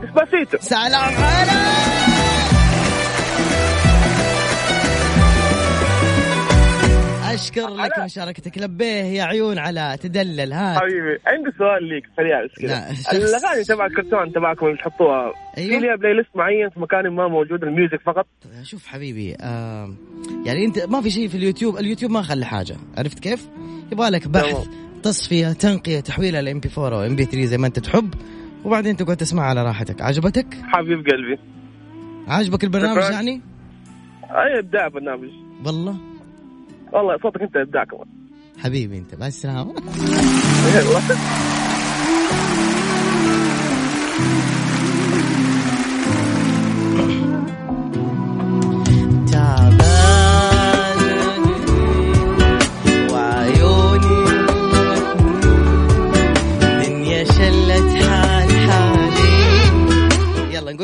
Despacito 0.02 0.58
سلام 0.60 1.14
عليك. 1.14 1.76
أشكر 7.34 7.68
لك 7.70 8.00
مشاركتك 8.00 8.58
لبيه 8.58 9.04
يا 9.04 9.24
عيون 9.24 9.58
على 9.60 9.98
تدلل 10.02 10.54
هات 10.54 10.78
حبيبي 10.78 11.20
عندي 11.28 11.58
سؤال 11.58 11.84
ليك 11.84 12.04
سريع 12.18 12.46
بس 12.46 12.52
كذا. 12.62 12.90
الأغاني 13.12 13.64
تبع 13.64 13.86
الكرتون 13.86 14.32
تبعكم 14.32 14.66
اللي 14.66 14.78
تحطوها 14.78 15.34
أيوة. 15.58 15.70
في 15.70 15.86
ليها 15.86 15.96
playlist 15.96 16.30
معين 16.36 16.70
في 16.70 16.80
مكان 16.80 17.10
ما 17.10 17.28
موجود 17.28 17.64
ال 17.64 17.70
music 17.70 18.02
فقط؟ 18.06 18.28
شوف 18.64 18.88
حبيبي 18.88 19.36
آه 19.42 19.94
يعني 20.46 20.66
أنت 20.66 20.80
ما 20.80 21.02
في 21.02 21.10
شيء 21.10 21.28
في 21.28 21.38
اليوتيوب 21.38 21.78
اليوتيوب 21.78 22.12
ما 22.12 22.22
خلى 22.22 22.46
حاجة 22.46 22.76
عرفت 22.98 23.20
كيف؟ 23.20 23.48
يبغى 23.92 24.10
لك 24.10 24.28
بحث 24.28 24.68
تصفية 25.06 25.54
تنقية 25.54 26.00
تحويلها 26.00 26.42
لام 26.42 26.60
بي 26.60 26.70
4 26.78 26.98
أو 26.98 27.06
ام 27.06 27.16
بي 27.16 27.26
3 27.26 27.46
زي 27.46 27.58
ما 27.58 27.68
أنت 27.68 27.80
تحب. 27.80 28.14
وبعدين 28.64 28.96
تقعد 28.96 29.18
تسمعها 29.18 29.46
على 29.46 29.64
راحتك. 29.64 30.02
عجبتك؟ 30.02 30.48
حبيب 30.68 30.98
قلبي. 30.98 31.40
عجبك 32.28 32.64
البرنامج 32.64 33.02
شكراً. 33.02 33.14
يعني؟ 33.14 33.42
أي 34.30 34.60
إبداع 34.60 34.88
برنامج. 34.88 35.30
والله. 35.66 35.96
والله 36.94 37.18
صوتك 37.24 37.42
أنت 37.42 37.56
إبداع 37.56 37.84
كمان. 37.84 38.08
حبيبي 38.60 38.98
أنت. 38.98 39.16
مع 39.20 39.28
السلامة. 39.28 39.74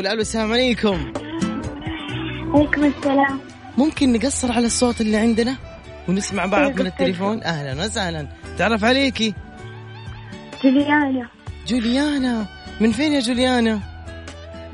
نقول 0.02 0.12
ألو 0.12 0.20
السلام 0.20 0.52
عليكم. 0.52 1.12
عليكم 2.54 2.84
السلام. 2.84 3.40
ممكن 3.78 4.12
نقصر 4.12 4.52
على 4.52 4.66
الصوت 4.66 5.00
اللي 5.00 5.16
عندنا 5.16 5.56
ونسمع 6.08 6.46
بعض 6.46 6.70
إيه، 6.70 6.74
من 6.74 6.86
التليفون؟ 6.86 7.42
أهلا 7.42 7.84
وسهلا. 7.84 8.28
تعرف 8.58 8.84
عليكي؟ 8.84 9.34
جوليانا. 10.64 11.28
جوليانا. 11.66 12.46
من 12.80 12.92
فين 12.92 13.12
يا 13.12 13.20
جوليانا؟ 13.20 13.80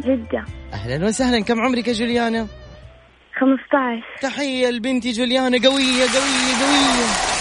جدة. 0.00 0.44
أهلا 0.72 1.06
وسهلا. 1.06 1.40
كم 1.40 1.60
عمرك 1.60 1.88
يا 1.88 1.92
جوليانا؟ 1.92 2.46
15 3.40 4.02
تحية 4.22 4.70
لبنتي 4.70 5.12
جوليانا. 5.12 5.58
قوية 5.68 6.02
قوية 6.02 6.54
قوية. 6.62 7.37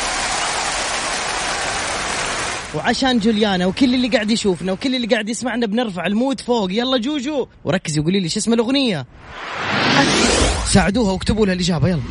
وعشان 2.75 3.19
جوليانا 3.19 3.65
وكل 3.65 3.95
اللي 3.95 4.07
قاعد 4.07 4.31
يشوفنا 4.31 4.71
وكل 4.71 4.95
اللي 4.95 5.07
قاعد 5.07 5.29
يسمعنا 5.29 5.65
بنرفع 5.65 6.05
المود 6.05 6.41
فوق. 6.41 6.71
يلا 6.71 6.97
جوجو. 6.97 7.47
وركزي 7.65 7.99
وقولي 7.99 8.19
لي 8.19 8.29
شو 8.29 8.39
اسم 8.39 8.53
الأغنية. 8.53 9.05
ساعدوها 10.65 11.11
واكتبوا 11.11 11.45
لها 11.45 11.53
الإجابة. 11.53 11.87
يلا. 11.87 12.01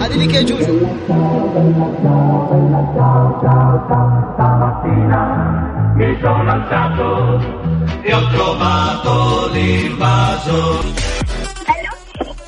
هذه 0.00 0.16
لك 0.16 0.34
يا 0.34 0.42
جوجو. 0.42 0.86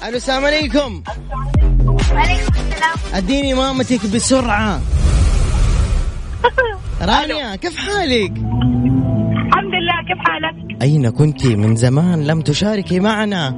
ألو 0.09 0.17
السلام 0.17 0.45
عليكم. 0.45 1.03
وعليكم 1.87 2.53
السلام. 2.53 2.99
أديني 3.15 3.55
مامتك 3.55 4.07
بسرعة. 4.07 4.81
رانيا 7.11 7.57
كيف 7.57 7.77
حالك؟ 7.77 8.33
الحمد 9.47 9.75
لله 9.75 10.03
كيف 10.09 10.19
حالك؟ 10.19 10.83
أين 10.83 11.11
كنت 11.11 11.47
من 11.47 11.77
زمان؟ 11.77 12.27
لم 12.27 12.41
تشاركي 12.41 13.01
معنا. 13.01 13.51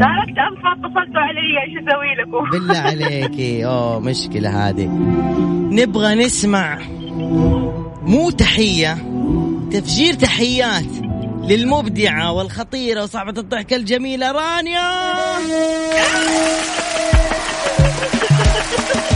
شاركت 0.00 0.38
أمس 0.38 0.64
ما 0.64 0.72
اتصلتوا 0.72 1.20
علي 1.20 1.62
إيش 1.62 1.72
أسوي 1.78 2.14
لكم؟ 2.14 2.50
بالله 2.58 2.78
عليكي 2.78 3.66
أوه 3.66 4.00
مشكلة 4.00 4.68
هذه. 4.68 4.86
نبغى 5.70 6.14
نسمع 6.14 6.78
مو 8.02 8.30
تحية 8.30 8.94
تفجير 9.72 10.14
تحيات 10.14 10.92
للمبدعة 11.48 12.32
والخطيرة 12.32 13.02
وصاحبه 13.02 13.40
الضحكه 13.40 13.76
الجميلة 13.76 14.32
رانيا. 14.32 14.90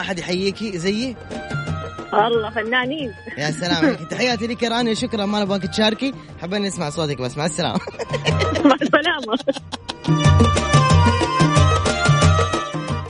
كذا 0.00 0.06
أحد 0.06 0.18
يحييكي 0.18 0.78
زيي؟ 0.78 1.16
والله 2.12 2.50
فنانين. 2.50 3.14
يا 3.38 3.50
سلام 3.50 3.84
عليك. 3.86 4.10
تحياتي 4.10 4.46
لك 4.46 4.62
يا 4.62 4.68
رانيا 4.68 4.94
شكرا. 4.94 5.26
ما 5.26 5.40
نبغاك 5.40 5.62
تشاركي. 5.62 6.14
حابين 6.40 6.62
نسمع 6.62 6.90
صوتك 6.90 7.20
بس. 7.20 7.36
مع 7.36 7.46
السلامة. 7.46 7.80
مع 8.64 8.76
السلامة. 8.82 9.38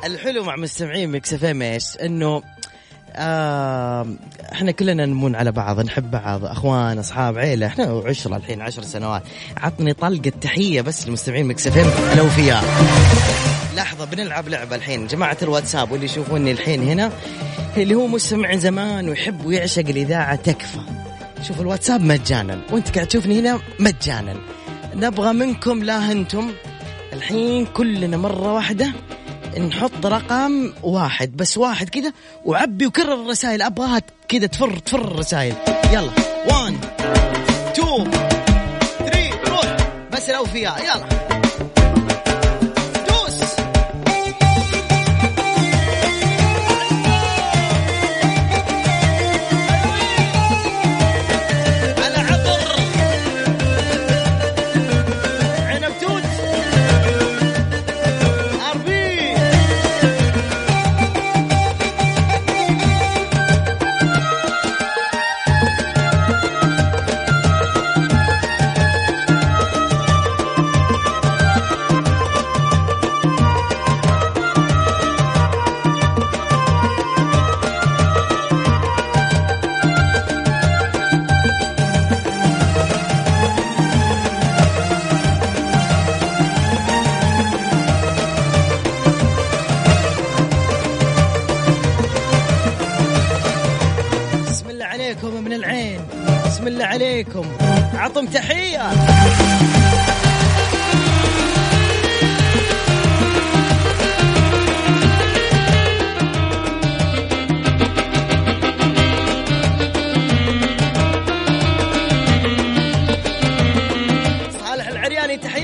الحلو 0.04 0.44
مع 0.44 0.56
مستمعين 0.56 1.12
Mix 1.12 1.34
FM 1.34 1.62
إيش؟ 1.62 1.96
إنه 2.02 2.42
آه 3.16 4.06
إحنا 4.52 4.70
كلنا 4.70 5.06
نمون 5.06 5.34
على 5.34 5.52
بعض 5.52 5.80
نحب 5.80 6.10
بعض. 6.10 6.44
أخوان 6.44 6.98
أصحاب 6.98 7.38
عيلة. 7.38 7.66
إحنا 7.66 8.02
عشرة 8.06 8.36
الحين 8.36 8.60
عشر 8.60 8.82
سنوات. 8.82 9.22
عطني 9.56 9.92
طلقه 9.92 10.32
تحيه 10.40 10.80
بس 10.80 11.08
لمستمعين 11.08 11.46
Mix 11.46 11.66
FM. 11.66 12.12
الاوفياء 12.12 12.64
لحظة 13.76 14.04
بنلعب 14.04 14.48
لعبة 14.48 14.76
الحين. 14.76 15.06
جماعة 15.06 15.36
الواتساب 15.42 15.92
واللي 15.92 16.06
يشوفوني 16.06 16.52
الحين 16.52 16.82
هنا 16.82 17.12
اللي 17.76 17.94
هو 17.94 18.06
مستمع 18.06 18.56
زمان 18.56 19.08
ويحب 19.08 19.46
ويعشق 19.46 19.88
الإذاعة 19.88 20.36
تكفى. 20.36 20.80
شوف 21.42 21.60
الواتساب 21.60 22.00
مجانا 22.00 22.60
وانت 22.70 22.94
قاعد 22.94 23.06
تشوفني 23.06 23.40
هنا 23.40 23.60
مجانا. 23.78 24.36
نبغى 24.94 25.32
منكم 25.32 25.84
لا 25.84 26.12
أنتم. 26.12 26.52
الحين 27.12 27.66
كلنا 27.66 28.16
مرة 28.16 28.52
واحدة 28.52 28.92
نحط 29.58 30.06
رقم 30.06 30.72
واحد 30.82 31.36
بس 31.36 31.58
واحد 31.58 31.88
كذا 31.88 32.12
وعبي 32.44 32.86
وكرر 32.86 33.22
الرسائل. 33.22 33.62
أبغاها 33.62 34.02
كذا 34.28 34.46
تفر 34.46 34.78
تفر 34.78 35.00
الرسائل. 35.00 35.54
يلا 35.92 36.10
1 36.48 36.74
2 37.72 38.10
3 38.98 39.50
روح 39.50 39.76
بس 40.12 40.30
الأوفياء. 40.30 40.82
يلا. 40.84 41.29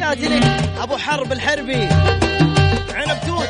تحياتي 0.07 0.39
لك 0.39 0.71
أبو 0.79 0.97
حرب 0.97 1.33
الحربي. 1.33 1.89
عنب 2.95 3.19
توت. 3.27 3.49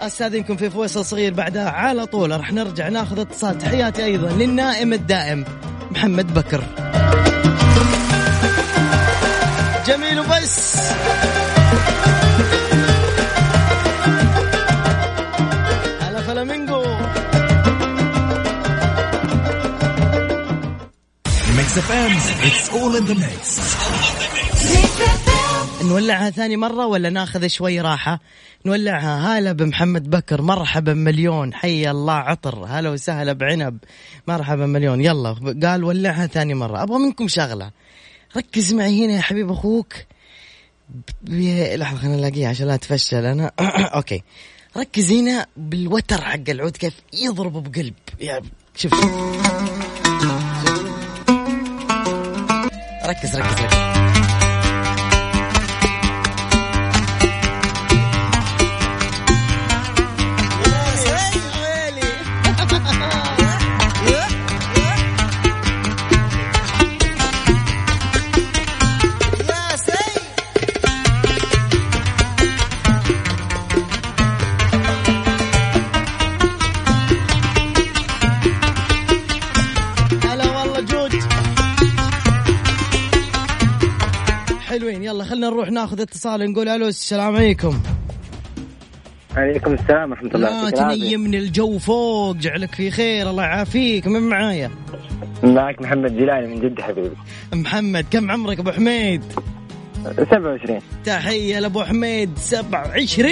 أستاذنكم 0.00 0.56
في 0.56 0.70
فويصل 0.70 1.04
صغير 1.04 1.34
بعدها. 1.34 1.70
على 1.70 2.06
طول 2.06 2.30
راح 2.30 2.52
نرجع 2.52 2.88
ناخذ 2.88 3.20
اتصال. 3.20 3.58
تحياتي 3.58 4.04
أيضا 4.04 4.28
للنائم 4.28 4.92
الدائم 4.92 5.44
محمد 5.90 6.34
بكر. 6.34 6.64
جميل 9.86 10.20
وبس. 10.20 10.76
Mix 21.78 21.86
FM, 21.90 22.12
it's 22.48 22.68
all 22.76 22.96
in 22.96 23.04
the 23.06 23.14
mix. 23.14 23.60
نولعها 25.82 26.30
ثاني 26.30 26.56
مرة 26.56 26.86
ولا 26.86 27.10
ناخذ 27.10 27.46
شوي 27.46 27.80
راحة؟ 27.80 28.20
نولعها. 28.66 29.38
هلا 29.38 29.52
بمحمد 29.52 30.10
بكر. 30.10 30.42
مرحبا 30.42 30.94
مليون. 30.94 31.54
حي 31.54 31.90
الله 31.90 32.12
عطر. 32.12 32.64
هلا 32.68 32.90
وسهلا 32.90 33.32
بعنب. 33.32 33.78
مرحبا 34.28 34.66
مليون. 34.66 35.00
يلا 35.00 35.56
قال 35.64 35.84
ولعها 35.84 36.26
ثاني 36.26 36.54
مرة. 36.54 36.82
أبغى 36.82 36.98
منكم 36.98 37.28
شغلة. 37.28 37.70
ركز 38.36 38.72
معي 38.72 39.04
هنا 39.04 39.12
يا 39.12 39.20
حبيب 39.20 39.50
أخوك. 39.50 39.94
لحظة 41.24 41.98
خلينا 41.98 42.16
نلاقيها 42.16 42.48
عشان 42.48 42.66
لا 42.66 42.74
أتفشل 42.74 43.24
أنا. 43.24 43.52
أوكي. 43.94 44.22
ركز 44.76 45.12
هنا 45.12 45.46
بالوتر 45.56 46.20
حق 46.20 46.48
العود 46.48 46.76
كيف 46.76 46.94
يضرب 47.12 47.72
بقلب. 47.72 47.94
شوف 48.76 48.94
شوف. 48.94 50.07
ركز 53.08 53.36
ركز 53.36 53.62
ركز. 53.62 54.07
خلينا 85.38 85.50
نروح 85.50 85.70
ناخذ 85.70 86.00
اتصال 86.00 86.52
نقول 86.52 86.68
ألو 86.68 86.86
السلام 86.88 87.36
عليكم. 87.36 87.80
عليكم 89.36 89.72
السلام 89.74 90.10
ورحمة 90.10 90.30
الله. 90.34 90.64
لا. 90.64 90.70
تنيمني 90.70 91.38
الجو 91.38 91.78
فوق 91.78 92.36
جعلك 92.36 92.74
في 92.74 92.90
خير 92.90 93.30
الله 93.30 93.42
يعافيك. 93.42 94.06
من 94.06 94.20
معايا؟ 94.20 94.70
معك 95.42 95.82
محمد 95.82 96.16
جيلاني 96.16 96.46
من 96.46 96.60
جدة 96.60 96.82
حبيبي. 96.82 97.16
محمد 97.52 98.06
كم 98.10 98.30
عمرك 98.30 98.58
أبو 98.58 98.70
حميد؟ 98.70 99.22
27 100.30 100.80
تحية 101.04 101.58
لأبو 101.58 101.82
حميد 101.82 102.30
27 102.38 103.30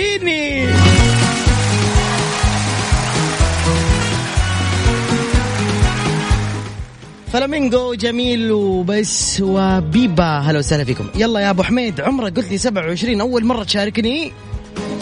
فلامينجو 7.36 7.94
جميل 7.94 8.52
وبس 8.52 9.40
وبيبا. 9.40 10.38
هلا 10.38 10.58
وسهلا 10.58 10.84
فيكم. 10.84 11.06
يلا 11.14 11.40
يا 11.40 11.50
أبو 11.50 11.62
حميد 11.62 12.00
عمرك 12.00 12.36
قلت 12.36 12.50
لي 12.50 12.58
27 12.58 13.20
أول 13.20 13.44
مرة 13.44 13.64
تشاركني. 13.64 14.32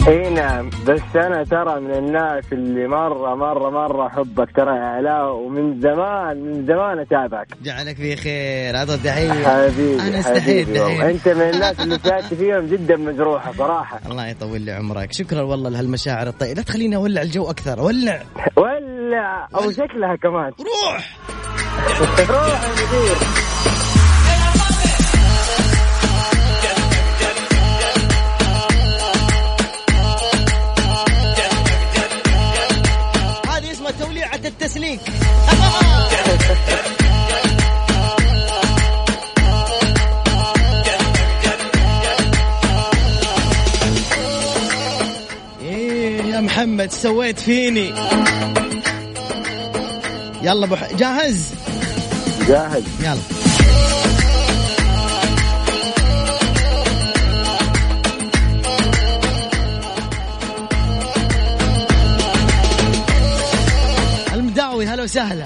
إي 0.07 0.29
نعم 0.29 0.69
بس 0.87 1.01
أنا 1.15 1.43
ترى 1.43 1.79
من 1.79 1.93
الناس 1.93 2.43
اللي 2.51 2.87
مرة 2.87 3.35
مرة 3.35 3.69
مرة 3.69 4.07
أحبك. 4.07 4.49
ترى 4.55 4.75
يا 4.75 4.85
علاء 4.85 5.35
ومن 5.35 5.81
زمان 5.81 6.37
من 6.37 6.65
زمان 6.65 6.99
أتابعك. 6.99 7.47
جعلك 7.63 7.95
في 7.95 8.15
خير 8.15 8.77
هذا 8.81 8.97
تحية 8.97 9.31
حبيبي 9.31 10.01
أنا 10.01 10.19
استحيت. 10.19 10.69
دحين 10.69 11.01
أنت 11.01 11.27
من 11.27 11.41
الناس 11.41 11.79
اللي 11.79 11.99
ساعدت 11.99 12.33
فيهم 12.33 12.67
جدا 12.67 12.95
مجروحة 12.95 13.51
صراحة. 13.57 13.99
الله 14.11 14.27
يطول 14.27 14.61
لي 14.61 14.71
عمرك. 14.71 15.13
شكرا 15.13 15.41
والله 15.41 15.69
لهالمشاعر 15.69 16.27
الطيبة. 16.27 16.53
لا 16.53 16.61
تخليني 16.61 16.95
أولع 16.95 17.21
الجو 17.21 17.49
أكثر. 17.49 17.81
ولع. 17.81 18.21
ولا 18.57 19.47
أو 19.55 19.71
شكلها 19.71 20.15
كمان. 20.15 20.51
روح! 20.59 21.17
هذه 33.47 33.71
اسمها 33.71 33.91
توليعة 33.91 34.39
التسليك. 34.45 34.99
إيه 45.61 46.39
محمد 46.39 46.91
سويت 46.91 47.39
فيني. 47.39 47.93
يلا 50.45 50.65
ابو 50.65 50.75
ح- 50.75 50.93
جاهز؟ 50.93 51.53
جاهز. 52.47 52.83
يلا. 53.01 53.17
المداوي 64.33 64.85
هلا 64.87 65.03
وسهلا. 65.03 65.43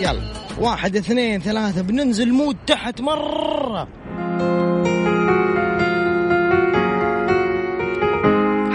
يلا. 0.00 0.20
واحد 0.60 0.96
اثنين 0.96 1.40
ثلاثة. 1.40 1.82
بننزل 1.82 2.32
مود 2.32 2.56
تحت 2.66 3.00
مرة. 3.00 3.88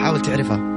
حاول 0.04 0.21
تعرفها. 0.21 0.71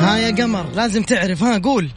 ها 0.00 0.16
يا 0.18 0.34
قمر 0.44 0.66
لازم 0.74 1.02
تعرف 1.02 1.42
ها 1.42 1.58
قول. 1.58 1.90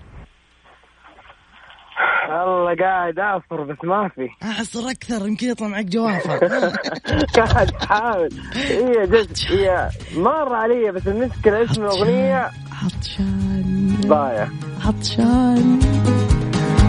والله 2.29 2.75
قاعد 2.75 3.19
اعصر 3.19 3.63
بس 3.63 3.77
ما 3.83 4.09
في. 4.15 4.29
اعصر 4.43 4.89
أكثر 4.89 5.27
يمكن 5.27 5.47
يطلع 5.49 5.67
معك 5.67 5.85
جوافة. 5.85 6.37
قاعد 7.37 7.71
احاول 7.81 8.29
هي 8.53 9.07
جد 9.07 9.37
هي 9.49 9.89
مر 10.15 10.55
علي 10.55 10.91
بس 10.91 11.07
المشكلة 11.07 11.63
اسم 11.63 11.81
الاغنيه 11.83 12.49
عطشان. 12.83 13.97
ضايع 14.05 14.47
عطشان. 14.85 15.79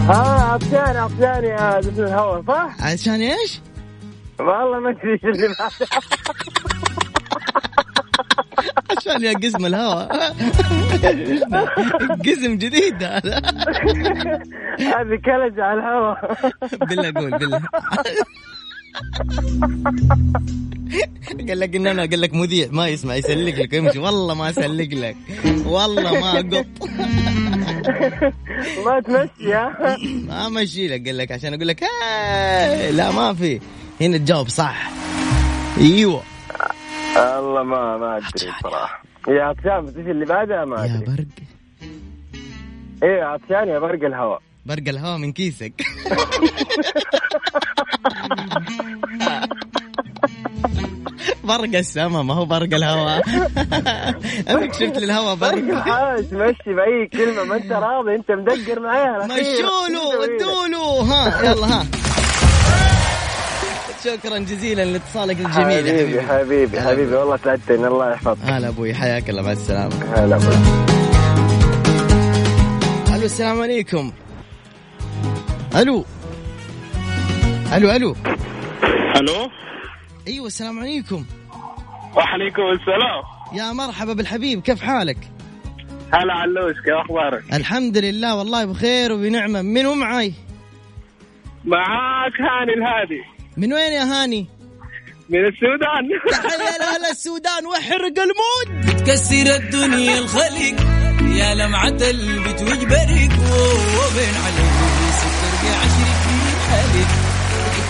ها 0.08 0.52
عطشان 0.52 0.96
عطشان 0.96 1.44
يا 1.44 1.80
جسم 1.80 2.02
الهواء 2.04 2.42
صح؟ 2.48 2.76
عشان 2.80 3.20
إيش؟ 3.20 3.60
والله 4.38 4.78
ما 4.80 4.90
أدري 4.90 5.12
إيش 5.12 5.24
اللي 5.24 5.48
عشان 8.90 9.24
يا 9.24 9.32
قسم 9.32 9.66
الهواء 9.66 10.08
قسم 12.26 12.54
جديد 12.56 13.02
هذا. 13.02 13.42
هذه 14.80 15.16
كلج 15.24 15.60
على 15.60 15.78
الهواء 15.80 16.36
بالله 16.88 17.12
قول 17.20 17.30
بالله. 17.38 17.60
قال 21.48 21.60
لك 21.60 21.76
ان 21.76 21.86
أنا 21.86 22.02
قال 22.02 22.20
لك 22.20 22.34
مذيع 22.34 22.68
ما 22.70 22.88
يسمع 22.88 23.14
يسلك 23.14 23.58
لك 23.58 23.72
يمشي. 23.72 23.98
والله 23.98 24.34
ما 24.34 24.50
اسلك 24.50 24.92
لك. 24.94 25.16
والله 25.66 26.20
ما 26.20 26.32
أقط. 26.38 26.66
ما 28.86 29.00
تمشي 29.00 29.52
ها؟ 29.54 29.96
ما 30.28 30.46
امشي 30.46 30.88
لك 30.88 31.06
قال 31.06 31.16
لك 31.18 31.32
عشان 31.32 31.54
أقول 31.54 31.68
لك 31.68 31.82
"آه، 31.82 32.90
لا 32.90 33.10
ما 33.10 33.34
في. 33.34 33.60
هنا 34.00 34.16
تجاوب 34.18 34.48
صح. 34.48 34.90
أيوه. 35.78 36.22
والله 37.16 37.62
ما 37.62 37.96
ما 37.96 38.16
أدري 38.16 38.52
صراحة. 38.62 39.02
يا 39.28 39.42
عطشان 39.42 39.84
بس 39.86 39.96
اللي 39.96 40.24
بعدها؟ 40.24 40.64
ما 40.64 40.76
يا 40.76 40.84
أدري. 40.84 41.04
برق. 41.06 41.26
إيه 43.02 43.22
عطشان 43.24 43.68
يا 43.68 43.78
برق 43.78 44.04
الهواء. 44.04 44.42
برق 44.66 44.88
الهواء 44.88 45.18
من 45.18 45.32
كيسك. 45.32 45.72
برق 51.44 51.74
السما 51.76 52.22
ما 52.22 52.34
هو 52.34 52.44
برق 52.44 52.74
الهواء. 52.74 53.22
أمك 54.50 54.72
شفت 54.74 54.98
للهواء 54.98 55.34
برق؟ 55.34 55.74
حاول 55.74 56.24
تمشي 56.24 56.74
باي 56.74 57.06
كلمة 57.12 57.44
ما 57.44 57.56
أنت 57.56 57.72
راضي 57.72 58.14
أنت 58.14 58.30
مدقر 58.30 58.80
معايا 58.80 59.26
مشولو 59.26 60.20
ودولو. 60.22 61.00
ها 61.00 61.42
يلا 61.44 61.66
ها. 61.66 61.86
شكرا 64.04 64.38
جزيلا 64.38 64.84
لاتصالك 64.84 65.36
الجميل 65.40 65.86
يا 65.86 65.92
حبيبي 65.92 66.22
حبيبي. 66.22 66.80
حبيبي 66.80 67.14
والله 67.14 67.36
سعدتني 67.36 67.86
الله 67.86 68.12
يحفظك. 68.12 68.44
هلا 68.44 68.68
أبوي 68.68 68.94
حياك 68.94 69.30
الله 69.30 69.42
مع 69.42 69.52
السلامة. 69.52 69.94
هلا 70.16 70.36
أبوي. 70.36 70.54
ألو 73.16 73.24
السلام 73.24 73.62
عليكم. 73.62 74.12
ألو. 75.76 76.04
ألو 77.72 77.90
ألو. 77.90 78.16
ألو. 79.16 79.50
أيوه 80.28 80.46
السلام 80.46 80.78
عليكم. 80.78 81.24
وعليكم 82.16 82.62
السلام. 82.62 83.22
يا 83.52 83.72
مرحبا 83.72 84.12
بالحبيب 84.12 84.62
كيف 84.62 84.82
حالك؟ 84.82 85.18
هلا 86.12 86.34
علوش 86.34 86.74
كيف 86.84 86.94
أخبارك؟ 86.94 87.42
الحمد 87.52 87.98
لله 87.98 88.36
والله 88.36 88.64
بخير 88.64 89.12
وبنعمة. 89.12 89.62
منو 89.62 89.94
معاي؟ 89.94 90.32
معاك 91.64 92.32
هاني 92.40 92.72
الهادي. 92.74 93.33
من 93.56 93.72
وين 93.72 93.92
يا 93.92 94.02
هاني؟ 94.02 94.46
من 95.28 95.38
السودان. 95.46 96.04
تحية 96.30 96.78
لأهل 96.78 97.04
السودان 97.10 97.66
واحرق 97.66 98.16
المود. 98.18 98.96
تكسر 98.96 99.54
الدنيا 99.54 100.18
الخلق 100.18 100.76
يا 101.36 101.54
لمعة 101.54 101.88
البت 101.88 102.62
وجبرك 102.62 103.32
وبين 103.98 104.34
عليك 104.44 104.74
سكر 105.20 105.52
بعشرك 105.62 106.20
في 106.24 106.36
حالك 106.70 107.10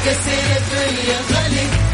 تكسر 0.05 0.57
الدنيا 0.57 1.20
الخلق 1.20 1.93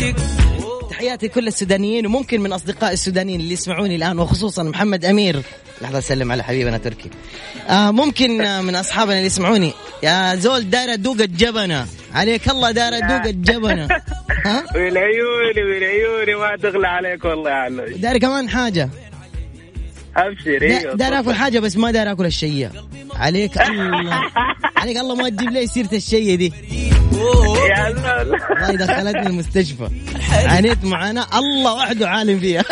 العيق 0.00 0.16
تحياتي 0.90 1.28
كل 1.28 1.48
السودانيين 1.48 2.06
وممكن 2.06 2.40
من 2.40 2.52
أصدقاء 2.52 2.92
السودانيين 2.92 3.40
اللي 3.40 3.52
يسمعوني 3.52 3.96
الآن 3.96 4.18
وخصوصا 4.18 4.62
محمد 4.62 5.04
أمير. 5.04 5.42
لحظة 5.82 5.98
أسلم 5.98 6.32
على 6.32 6.42
حبيبنا 6.44 6.78
تركي. 6.78 7.10
آه 7.68 7.90
ممكن 7.90 8.38
من 8.64 8.74
أصحابنا 8.74 9.14
اللي 9.14 9.26
يسمعوني. 9.26 9.72
يا 10.02 10.34
زول 10.34 10.70
دايرة 10.70 10.94
دوق 10.94 11.20
الجبنه 11.20 11.86
عليك 12.14 12.48
الله 12.50 12.70
دايرة 12.70 12.98
دوق 12.98 13.26
الجبنه 13.26 13.88
ها؟ 14.46 14.64
وين 14.74 14.98
عيوني 14.98 15.62
وين 15.62 15.82
عيوني 15.82 16.34
ما 16.34 16.56
تغلى 16.62 16.88
عليك 16.88 17.24
والله 17.24 17.50
يا 17.50 17.54
علوش 17.54 17.90
داير 17.90 18.18
كمان 18.18 18.48
حاجة. 18.48 18.90
ابشر 20.16 20.62
أيوه 20.62 20.94
داير 20.94 21.20
آكل 21.20 21.34
حاجة 21.34 21.58
بس 21.60 21.76
ما 21.76 21.90
داير 21.90 22.12
آكل 22.12 22.26
الشية. 22.26 22.72
عليك 23.14 23.60
الله. 23.68 24.20
عليك 24.76 24.96
الله 24.96 25.14
ما 25.14 25.28
تجيب 25.28 25.50
لي 25.50 25.66
سيرة 25.66 25.94
الشية 25.94 26.34
دي. 26.34 26.52
يا 27.70 27.88
الله 27.88 28.18
والله 28.50 28.86
دخلتني 28.86 29.26
المستشفى. 29.26 29.88
عانيت 30.46 30.84
معانا. 30.84 31.26
الله 31.38 31.74
وحده 31.74 32.08
عالم 32.08 32.40
فيها. 32.40 32.62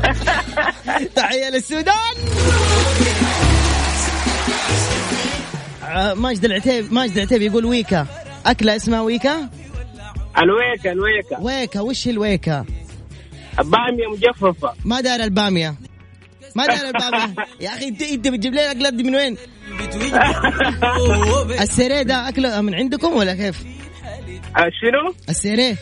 تحية 1.16 1.50
للسودان. 1.50 1.94
آه، 5.84 6.14
ماجد 6.14 6.44
العتيب 6.44 6.92
ماجد 6.92 7.16
العتيب 7.16 7.42
يقول 7.42 7.64
ويكا. 7.64 8.06
أكلة 8.46 8.76
اسمها 8.76 9.00
ويكا؟ 9.00 9.48
الويكا 10.38 10.92
الويكا. 10.92 11.38
ويكا. 11.40 11.80
وش 11.80 12.08
الويكا؟ 12.08 12.64
باميه 13.58 14.06
مجففة. 14.12 14.72
ما 14.84 15.00
داير 15.00 15.24
البامية. 15.24 15.74
ما 16.54 16.66
داير 16.66 16.86
الباميه 16.86 17.34
يا 17.60 17.68
أخي 17.68 17.88
انت 17.88 18.02
أنت 18.02 18.28
بتجيب 18.28 18.54
لي 18.54 18.64
الاكلات 18.64 18.94
دي 18.94 19.02
من 19.02 19.14
وين؟ 19.14 19.36
السيريه 21.60 22.02
ده 22.02 22.28
أكله 22.28 22.60
من 22.60 22.74
عندكم 22.74 23.12
ولا 23.16 23.34
كيف؟ 23.34 23.62
آه، 24.56 24.70
شنو؟ 24.80 25.14
السيريه. 25.28 25.76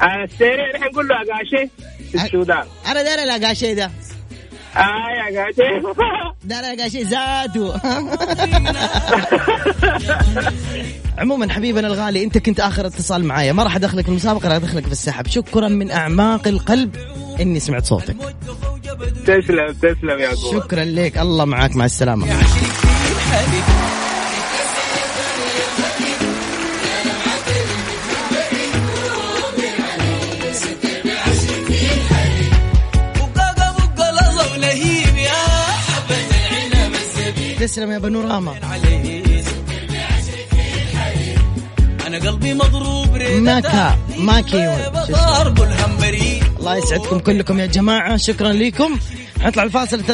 آه، 0.00 0.24
السيري 0.24 0.72
نحن 0.74 0.84
نقول 0.84 1.08
له 1.08 1.14
اقاشي 1.16 1.70
في 2.10 2.24
السودان. 2.24 2.64
أنا 2.86 3.02
داير 3.02 3.18
الاقاشي 3.18 3.74
ده. 3.74 3.90
آه 4.76 5.30
يا 5.30 5.44
قاشي 5.44 5.82
داير 6.44 6.72
الاقاشي 6.72 7.02
ذاته 7.02 7.80
عموما 11.18 11.52
حبيبنا 11.52 11.86
الغالي 11.86 12.24
أنت 12.24 12.38
كنت 12.38 12.60
آخر 12.60 12.86
اتصال 12.86 13.24
معايا. 13.24 13.52
ما 13.52 13.62
راح 13.62 13.76
أدخلك 13.76 14.04
في 14.04 14.08
المسابقة 14.08 14.48
راح 14.48 14.56
أدخلك 14.56 14.86
في 14.86 14.92
السحب. 14.92 15.26
شكرا 15.26 15.68
من 15.68 15.90
أعماق 15.90 16.48
القلب 16.48 16.96
إني 17.40 17.60
سمعت 17.60 17.84
صوتك. 17.84 18.16
تسلم 19.26 19.72
تسلم 19.72 20.18
يا 20.18 20.34
شكرا 20.52 20.84
لك. 20.84 21.18
الله 21.18 21.44
معك 21.44 21.76
مع 21.76 21.84
السلامة. 21.84 22.26
لظى 34.62 34.68
ولهيب 34.68 35.16
يا 35.16 35.30
حبة 35.86 36.16
العنب 36.16 36.94
الزبيب 36.94 37.58
تسلم 37.58 37.90
يا 37.90 37.98
بنوراما 37.98 38.54
أنا 42.06 42.18
قلبي 42.18 42.54
مضروب 42.54 43.16
ماكا 43.16 43.98
ماكي. 44.18 44.74
الله 46.58 46.76
يسعدكم 46.76 47.18
كلكم 47.18 47.58
يا 47.58 47.66
جماعة. 47.66 48.16
شكرا 48.16 48.52
لكم. 48.52 48.98
حنطلع 49.40 49.62
الفاصل 49.62 50.04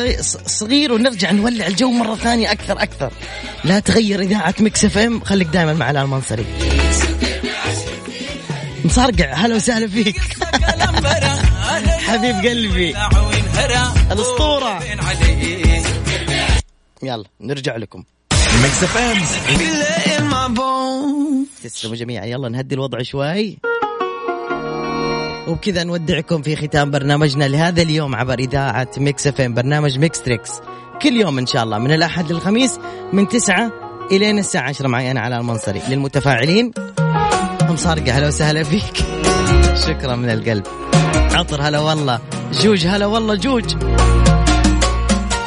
صغير 0.46 0.92
ونرجع 0.92 1.30
نولع 1.30 1.66
الجو 1.66 1.90
مرة 1.90 2.14
ثانية 2.14 2.52
أكثر 2.52 2.82
أكثر. 2.82 3.12
لا 3.64 3.78
تغير 3.80 4.20
إذاعة 4.20 4.54
Mix 4.60 4.84
FM. 4.84 5.20
خليك 5.24 5.48
دائما 5.48 5.72
مع 5.72 5.90
الآن 5.90 6.04
المنصري 6.04 6.46
مصارقع 8.84 9.34
هلا 9.34 9.56
وسهلا 9.56 9.88
فيك. 9.88 10.16
حبيب 12.08 12.36
قلبي. 12.36 12.94
الأسطورة. 14.12 14.78
يلا 17.02 17.24
نرجع 17.40 17.76
لكم. 17.76 18.04
Mix 18.62 18.82
FM 18.82 19.16
تسلموا 21.64 21.96
جميعا. 21.96 22.24
يلا 22.24 22.48
نهدي 22.48 22.74
الوضع 22.74 23.02
شوي. 23.02 23.58
وبكذا 25.48 25.84
نودعكم 25.84 26.42
في 26.42 26.56
ختام 26.56 26.90
برنامجنا 26.90 27.44
لهذا 27.44 27.82
اليوم 27.82 28.14
عبر 28.14 28.38
إذاعة 28.38 28.88
Mix 28.96 29.26
FM 29.26 29.54
برنامج 29.54 29.98
Mix 29.98 30.22
Trix 30.22 30.50
كل 31.02 31.12
يوم 31.12 31.38
إن 31.38 31.46
شاء 31.46 31.62
الله 31.64 31.78
من 31.78 31.92
الأحد 31.92 32.32
للخميس 32.32 32.78
من 33.12 33.28
تسعة 33.28 33.72
إلين 34.12 34.38
الساعة 34.38 34.68
عشرة 34.68 34.88
معي 34.88 35.10
أنا 35.10 35.20
على 35.20 35.36
المنصري. 35.36 35.82
للمتفاعلين 35.88 36.72
مصارقة 37.62 38.12
هلا 38.12 38.26
وسهلا 38.26 38.62
فيك. 38.62 38.96
شكرا 39.86 40.16
من 40.16 40.30
القلب. 40.30 40.87
عطر 41.34 41.62
هلا 41.62 41.78
والله 41.78 42.18
جوج 42.52 42.86
هلا 42.86 43.06
والله 43.06 43.34
جوج. 43.34 43.64